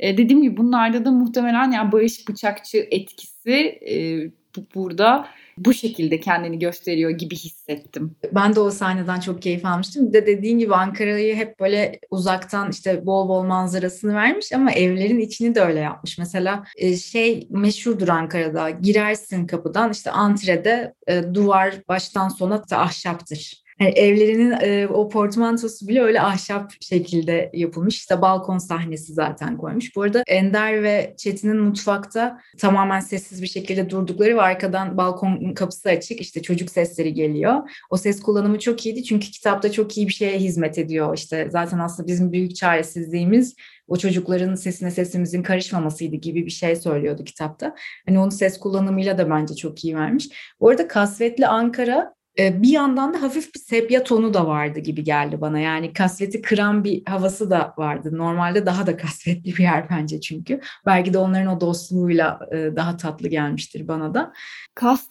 E, 0.00 0.16
dediğim 0.18 0.42
gibi 0.42 0.56
bunlarda 0.56 1.04
da 1.04 1.10
muhtemelen 1.10 1.70
yani 1.70 1.92
Barış 1.92 2.28
Bıçakçı 2.28 2.88
etkisi 2.90 3.78
e, 3.90 4.26
bu, 4.56 4.60
burada 4.74 5.26
bu 5.64 5.74
şekilde 5.74 6.20
kendini 6.20 6.58
gösteriyor 6.58 7.10
gibi 7.10 7.36
hissettim. 7.36 8.16
Ben 8.32 8.54
de 8.54 8.60
o 8.60 8.70
sahneden 8.70 9.20
çok 9.20 9.42
keyif 9.42 9.64
almıştım. 9.64 10.12
De 10.12 10.26
dediğin 10.26 10.58
gibi 10.58 10.74
Ankara'yı 10.74 11.36
hep 11.36 11.60
böyle 11.60 12.00
uzaktan 12.10 12.70
işte 12.70 13.06
bol 13.06 13.28
bol 13.28 13.42
manzarasını 13.42 14.14
vermiş 14.14 14.52
ama 14.52 14.72
evlerin 14.72 15.20
içini 15.20 15.54
de 15.54 15.60
öyle 15.60 15.80
yapmış. 15.80 16.18
Mesela 16.18 16.64
e, 16.76 16.96
şey 16.96 17.46
meşhurdur 17.50 18.08
Ankara'da 18.08 18.70
girersin 18.70 19.46
kapıdan 19.46 19.92
işte 19.92 20.10
antrede 20.10 20.94
e, 21.06 21.22
duvar 21.34 21.74
baştan 21.88 22.28
sona 22.28 22.62
ahşaptır. 22.70 23.62
Yani 23.80 23.92
evlerinin 23.92 24.50
e, 24.50 24.86
o 24.86 25.08
portmantosu 25.08 25.88
bile 25.88 26.02
öyle 26.02 26.20
ahşap 26.20 26.72
şekilde 26.80 27.50
yapılmış. 27.54 27.96
İşte 27.96 28.22
balkon 28.22 28.58
sahnesi 28.58 29.12
zaten 29.12 29.56
koymuş. 29.56 29.96
Bu 29.96 30.02
arada 30.02 30.22
Ender 30.26 30.82
ve 30.82 31.14
Çetin'in 31.16 31.60
mutfakta 31.60 32.40
tamamen 32.58 33.00
sessiz 33.00 33.42
bir 33.42 33.46
şekilde 33.46 33.90
durdukları 33.90 34.36
ve 34.36 34.42
arkadan 34.42 34.96
balkon 34.96 35.54
kapısı 35.54 35.88
açık. 35.88 36.20
İşte 36.20 36.42
çocuk 36.42 36.70
sesleri 36.70 37.14
geliyor. 37.14 37.70
O 37.90 37.96
ses 37.96 38.22
kullanımı 38.22 38.58
çok 38.58 38.86
iyiydi 38.86 39.04
çünkü 39.04 39.30
kitapta 39.30 39.72
çok 39.72 39.96
iyi 39.96 40.08
bir 40.08 40.12
şeye 40.12 40.38
hizmet 40.38 40.78
ediyor. 40.78 41.16
İşte 41.16 41.48
zaten 41.50 41.78
aslında 41.78 42.08
bizim 42.08 42.32
büyük 42.32 42.56
çaresizliğimiz 42.56 43.56
o 43.88 43.96
çocukların 43.96 44.54
sesine 44.54 44.90
sesimizin 44.90 45.42
karışmamasıydı 45.42 46.16
gibi 46.16 46.46
bir 46.46 46.50
şey 46.50 46.76
söylüyordu 46.76 47.24
kitapta. 47.24 47.74
Hani 48.06 48.18
onun 48.18 48.30
ses 48.30 48.58
kullanımıyla 48.58 49.18
da 49.18 49.30
bence 49.30 49.54
çok 49.54 49.84
iyi 49.84 49.96
vermiş. 49.96 50.28
Bu 50.60 50.68
arada 50.68 50.88
Kasvetli 50.88 51.46
Ankara 51.46 52.19
bir 52.38 52.68
yandan 52.68 53.14
da 53.14 53.22
hafif 53.22 53.54
bir 53.54 53.60
sepya 53.60 54.04
tonu 54.04 54.34
da 54.34 54.46
vardı 54.46 54.80
gibi 54.80 55.04
geldi 55.04 55.40
bana. 55.40 55.58
Yani 55.58 55.92
kasveti 55.92 56.42
kıran 56.42 56.84
bir 56.84 57.02
havası 57.06 57.50
da 57.50 57.74
vardı. 57.78 58.10
Normalde 58.12 58.66
daha 58.66 58.86
da 58.86 58.96
kasvetli 58.96 59.56
bir 59.56 59.62
yer 59.62 59.90
bence 59.90 60.20
çünkü. 60.20 60.60
Belki 60.86 61.12
de 61.12 61.18
onların 61.18 61.56
o 61.56 61.60
dostluğuyla 61.60 62.40
daha 62.52 62.96
tatlı 62.96 63.28
gelmiştir 63.28 63.88
bana 63.88 64.14
da. 64.14 64.32
Kast 64.74 65.10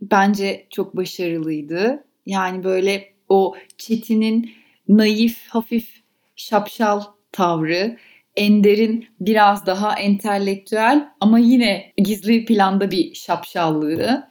bence 0.00 0.66
çok 0.70 0.96
başarılıydı. 0.96 2.04
Yani 2.26 2.64
böyle 2.64 3.04
o 3.28 3.54
Çetin'in 3.78 4.50
naif, 4.88 5.48
hafif 5.48 6.02
şapşal 6.36 7.02
tavrı, 7.32 7.96
Ender'in 8.36 9.06
biraz 9.20 9.66
daha 9.66 9.98
entelektüel 9.98 11.08
ama 11.20 11.38
yine 11.38 11.92
gizli 11.96 12.44
planda 12.44 12.90
bir 12.90 13.14
şapşallığı 13.14 14.28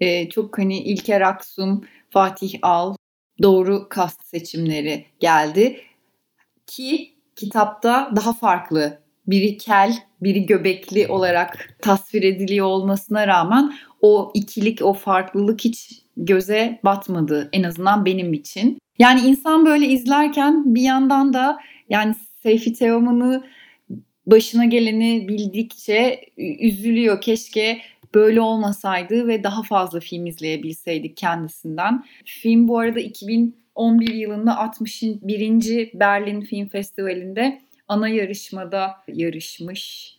e, 0.00 0.28
çok 0.28 0.58
hani 0.58 0.82
İlker 0.82 1.20
Aksum, 1.20 1.84
Fatih 2.10 2.58
Al 2.62 2.94
doğru 3.42 3.88
kast 3.88 4.24
seçimleri 4.24 5.06
geldi. 5.20 5.80
Ki 6.66 7.14
kitapta 7.36 8.12
daha 8.16 8.32
farklı 8.32 8.98
biri 9.26 9.58
kel, 9.58 9.94
biri 10.20 10.46
göbekli 10.46 11.08
olarak 11.08 11.76
tasvir 11.82 12.22
ediliyor 12.22 12.66
olmasına 12.66 13.26
rağmen 13.26 13.74
o 14.00 14.30
ikilik, 14.34 14.82
o 14.82 14.92
farklılık 14.92 15.60
hiç 15.60 16.02
göze 16.16 16.80
batmadı 16.84 17.48
en 17.52 17.62
azından 17.62 18.04
benim 18.04 18.32
için. 18.32 18.78
Yani 18.98 19.20
insan 19.20 19.66
böyle 19.66 19.86
izlerken 19.86 20.74
bir 20.74 20.82
yandan 20.82 21.32
da 21.32 21.58
yani 21.88 22.14
Seyfi 22.42 22.72
Teoman'ı 22.72 23.44
başına 24.26 24.64
geleni 24.64 25.28
bildikçe 25.28 26.20
üzülüyor. 26.60 27.20
Keşke 27.20 27.80
böyle 28.16 28.40
olmasaydı 28.40 29.28
ve 29.28 29.44
daha 29.44 29.62
fazla 29.62 30.00
film 30.00 30.26
izleyebilseydik 30.26 31.16
kendisinden. 31.16 32.04
Film 32.24 32.68
bu 32.68 32.78
arada 32.78 33.00
2011 33.00 34.14
yılında 34.14 34.58
61. 34.58 35.90
Berlin 35.94 36.40
Film 36.40 36.68
Festivali'nde 36.68 37.60
ana 37.88 38.08
yarışmada 38.08 38.90
yarışmış 39.08 40.12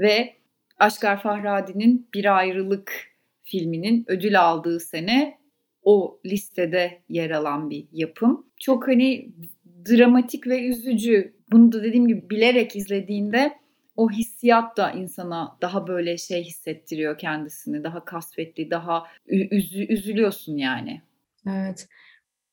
ve 0.00 0.34
Aşkar 0.78 1.22
Fahradi'nin 1.22 2.08
Bir 2.14 2.36
Ayrılık 2.36 3.14
filminin 3.42 4.04
ödül 4.08 4.40
aldığı 4.40 4.80
sene 4.80 5.38
o 5.82 6.20
listede 6.26 6.98
yer 7.08 7.30
alan 7.30 7.70
bir 7.70 7.86
yapım. 7.92 8.46
Çok 8.60 8.88
hani 8.88 9.32
dramatik 9.88 10.46
ve 10.46 10.66
üzücü. 10.66 11.34
Bunu 11.52 11.72
da 11.72 11.82
dediğim 11.82 12.08
gibi 12.08 12.30
bilerek 12.30 12.76
izlediğinde 12.76 13.52
o 13.96 14.10
hissiyat 14.10 14.76
da 14.76 14.90
insana 14.90 15.58
daha 15.60 15.86
böyle 15.86 16.18
şey 16.18 16.44
hissettiriyor 16.44 17.18
kendisini. 17.18 17.84
Daha 17.84 18.04
kasvetli, 18.04 18.70
daha 18.70 19.04
üzü, 19.26 19.86
üzülüyorsun 19.92 20.56
yani. 20.56 21.02
Evet. 21.48 21.88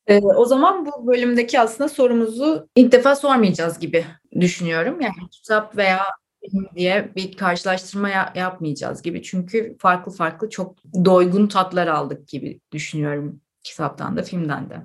Ee, 0.08 0.20
o 0.20 0.46
zaman 0.46 0.86
bu 0.86 1.08
bölümdeki 1.08 1.60
aslında 1.60 1.90
sorumuzu 1.90 2.70
ilk 2.76 2.92
defa 2.92 3.16
sormayacağız 3.16 3.80
gibi 3.80 4.06
düşünüyorum. 4.40 5.02
Yani 5.02 5.30
kitap 5.32 5.78
veya 5.78 6.00
film 6.46 6.68
diye 6.76 7.12
bir 7.16 7.38
karşılaştırma 7.38 8.10
ya- 8.10 8.34
yapmayacağız 8.36 9.02
gibi. 9.02 9.24
Çünkü 9.24 9.76
farklı 9.80 10.12
farklı 10.12 10.50
çok 10.50 10.76
doygun 11.06 11.48
tatlar 11.48 11.88
aldık 11.88 12.28
gibi 12.28 12.60
düşünüyorum 12.72 13.42
kitaptan 13.64 14.18
da 14.18 14.24
filmden 14.24 14.70
de. 14.70 14.76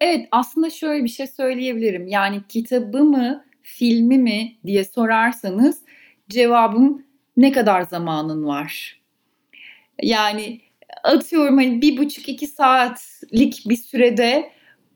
Evet 0.00 0.28
aslında 0.30 0.70
şöyle 0.70 1.04
bir 1.04 1.08
şey 1.08 1.26
söyleyebilirim. 1.26 2.06
Yani 2.06 2.42
kitabı 2.48 3.04
mı 3.04 3.44
filmi 3.62 4.18
mi 4.18 4.56
diye 4.66 4.84
sorarsanız 4.84 5.82
cevabım 6.28 7.06
ne 7.36 7.52
kadar 7.52 7.82
zamanın 7.82 8.44
var? 8.44 9.00
Yani 10.02 10.60
atıyorum 11.04 11.56
hani 11.56 11.82
bir 11.82 11.96
buçuk 11.96 12.28
iki 12.28 12.46
saatlik 12.46 13.62
bir 13.68 13.76
sürede 13.76 14.50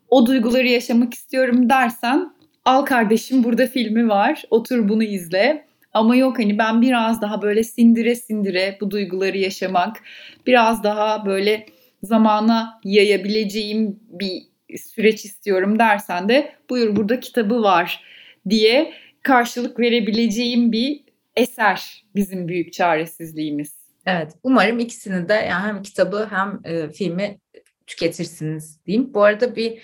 o 0.09 0.27
duyguları 0.27 0.69
yaşamak 0.69 1.15
istiyorum 1.15 1.71
dersen 1.71 2.35
al 2.65 2.85
kardeşim 2.85 3.45
burada 3.45 3.67
filmi 3.67 4.09
var 4.09 4.43
otur 4.51 4.89
bunu 4.89 5.03
izle. 5.03 5.67
Ama 5.93 6.17
yok 6.17 6.39
hani 6.39 6.59
ben 6.59 6.83
biraz 6.83 7.23
daha 7.23 7.43
böyle 7.43 7.65
sindire 7.65 8.15
sindire 8.15 8.79
bu 8.81 8.91
duyguları 8.91 9.39
yaşamak, 9.39 10.03
biraz 10.47 10.85
daha 10.85 11.27
böyle 11.27 11.67
zamana 12.03 12.81
yayabileceğim 12.85 14.01
bir 14.09 14.43
süreç 14.79 15.25
istiyorum 15.25 15.79
dersen 15.79 16.29
de 16.29 16.53
buyur 16.71 16.97
burada 16.97 17.21
kitabı 17.21 17.63
var 17.63 18.05
diye 18.49 18.95
karşılık 19.23 19.81
verebileceğim 19.81 20.73
bir 20.73 21.05
eser 21.37 22.05
bizim 22.15 22.49
büyük 22.49 22.73
çaresizliğimiz. 22.73 23.85
Evet, 24.07 24.33
umarım 24.43 24.79
ikisini 24.79 25.29
de 25.29 25.35
yani 25.35 25.67
hem 25.67 25.83
kitabı 25.83 26.29
hem 26.31 26.61
e, 26.65 26.89
filmi 26.89 27.39
tüketirsiniz 27.87 28.87
diyeyim. 28.87 29.15
Bu 29.15 29.23
arada 29.23 29.57
bir 29.57 29.83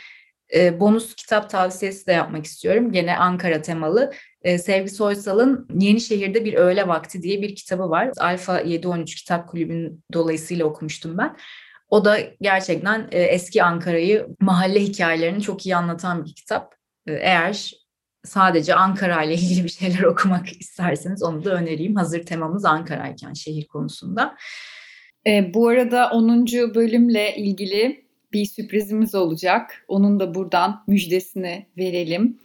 e, 0.54 0.80
bonus 0.80 1.14
kitap 1.14 1.50
tavsiyesi 1.50 2.06
de 2.06 2.12
yapmak 2.12 2.44
istiyorum. 2.44 2.92
Gene 2.92 3.16
Ankara 3.16 3.62
temalı. 3.62 4.12
E, 4.42 4.58
Sevgi 4.58 4.88
Soysal'ın 4.88 5.68
Yenişehir'de 5.80 6.44
Bir 6.44 6.54
Öğle 6.54 6.88
Vakti 6.88 7.22
diye 7.22 7.42
bir 7.42 7.54
kitabı 7.54 7.90
var. 7.90 8.10
Alfa 8.18 8.60
713 8.60 9.14
Kitap 9.14 9.48
Kulübü'nün 9.48 10.04
dolayısıyla 10.12 10.64
okumuştum 10.64 11.18
ben. 11.18 11.36
O 11.88 12.04
da 12.04 12.18
gerçekten 12.40 13.08
e, 13.12 13.22
eski 13.22 13.62
Ankara'yı, 13.62 14.26
mahalle 14.40 14.80
hikayelerini 14.80 15.42
çok 15.42 15.66
iyi 15.66 15.76
anlatan 15.76 16.24
bir 16.24 16.34
kitap. 16.34 16.74
E, 17.06 17.12
eğer 17.12 17.79
sadece 18.24 18.74
Ankara 18.74 19.22
ile 19.22 19.34
ilgili 19.34 19.64
bir 19.64 19.68
şeyler 19.68 20.02
okumak 20.12 20.60
isterseniz 20.60 21.22
onu 21.22 21.44
da 21.44 21.50
önereyim. 21.50 21.96
Hazır 21.96 22.26
temamız 22.26 22.64
Ankara'yken 22.64 23.32
şehir 23.32 23.66
konusunda. 23.66 24.36
E, 25.26 25.54
bu 25.54 25.68
arada 25.68 26.10
10. 26.10 26.46
bölümle 26.74 27.36
ilgili 27.36 28.04
bir 28.32 28.44
sürprizimiz 28.44 29.14
olacak. 29.14 29.84
Onun 29.88 30.20
da 30.20 30.34
buradan 30.34 30.84
müjdesini 30.86 31.66
verelim. 31.78 32.38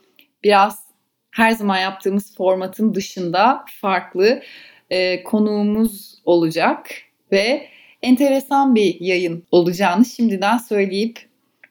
Biraz 0.43 0.85
her 1.31 1.51
zaman 1.51 1.77
yaptığımız 1.77 2.35
formatın 2.35 2.95
dışında 2.95 3.65
farklı 3.81 4.41
e, 4.89 5.23
konuğumuz 5.23 6.21
olacak 6.25 6.89
ve 7.31 7.67
enteresan 8.01 8.75
bir 8.75 9.01
yayın 9.01 9.43
olacağını 9.51 10.05
şimdiden 10.05 10.57
söyleyip 10.57 11.19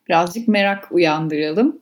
birazcık 0.08 0.48
merak 0.48 0.92
uyandıralım. 0.92 1.80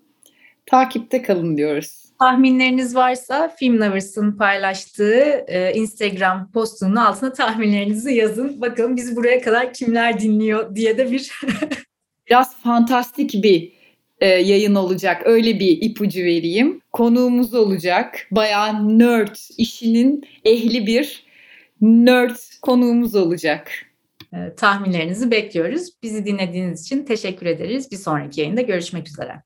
Takipte 0.66 1.22
kalın 1.22 1.56
diyoruz. 1.56 2.01
Tahminleriniz 2.22 2.96
varsa 2.96 3.48
Film 3.58 3.80
Lovers'ın 3.80 4.32
paylaştığı 4.32 5.44
e, 5.48 5.74
Instagram 5.74 6.50
postunun 6.52 6.96
altına 6.96 7.32
tahminlerinizi 7.32 8.14
yazın. 8.14 8.60
Bakalım 8.60 8.96
biz 8.96 9.16
buraya 9.16 9.40
kadar 9.40 9.72
kimler 9.72 10.20
dinliyor 10.20 10.76
diye 10.76 10.98
de 10.98 11.12
bir 11.12 11.32
biraz 12.28 12.56
fantastik 12.62 13.42
bir 13.42 13.72
e, 14.20 14.26
yayın 14.26 14.74
olacak. 14.74 15.22
Öyle 15.24 15.60
bir 15.60 15.82
ipucu 15.82 16.20
vereyim. 16.20 16.80
Konuğumuz 16.92 17.54
olacak. 17.54 18.26
Bayağı 18.30 18.98
nerd, 18.98 19.36
işinin 19.58 20.24
ehli 20.44 20.86
bir 20.86 21.26
nerd 21.80 22.36
konuğumuz 22.62 23.14
olacak. 23.14 23.70
E, 24.32 24.54
tahminlerinizi 24.56 25.30
bekliyoruz. 25.30 25.88
Bizi 26.02 26.26
dinlediğiniz 26.26 26.82
için 26.82 27.04
teşekkür 27.04 27.46
ederiz. 27.46 27.90
Bir 27.90 27.96
sonraki 27.96 28.40
yayında 28.40 28.60
görüşmek 28.60 29.08
üzere. 29.08 29.42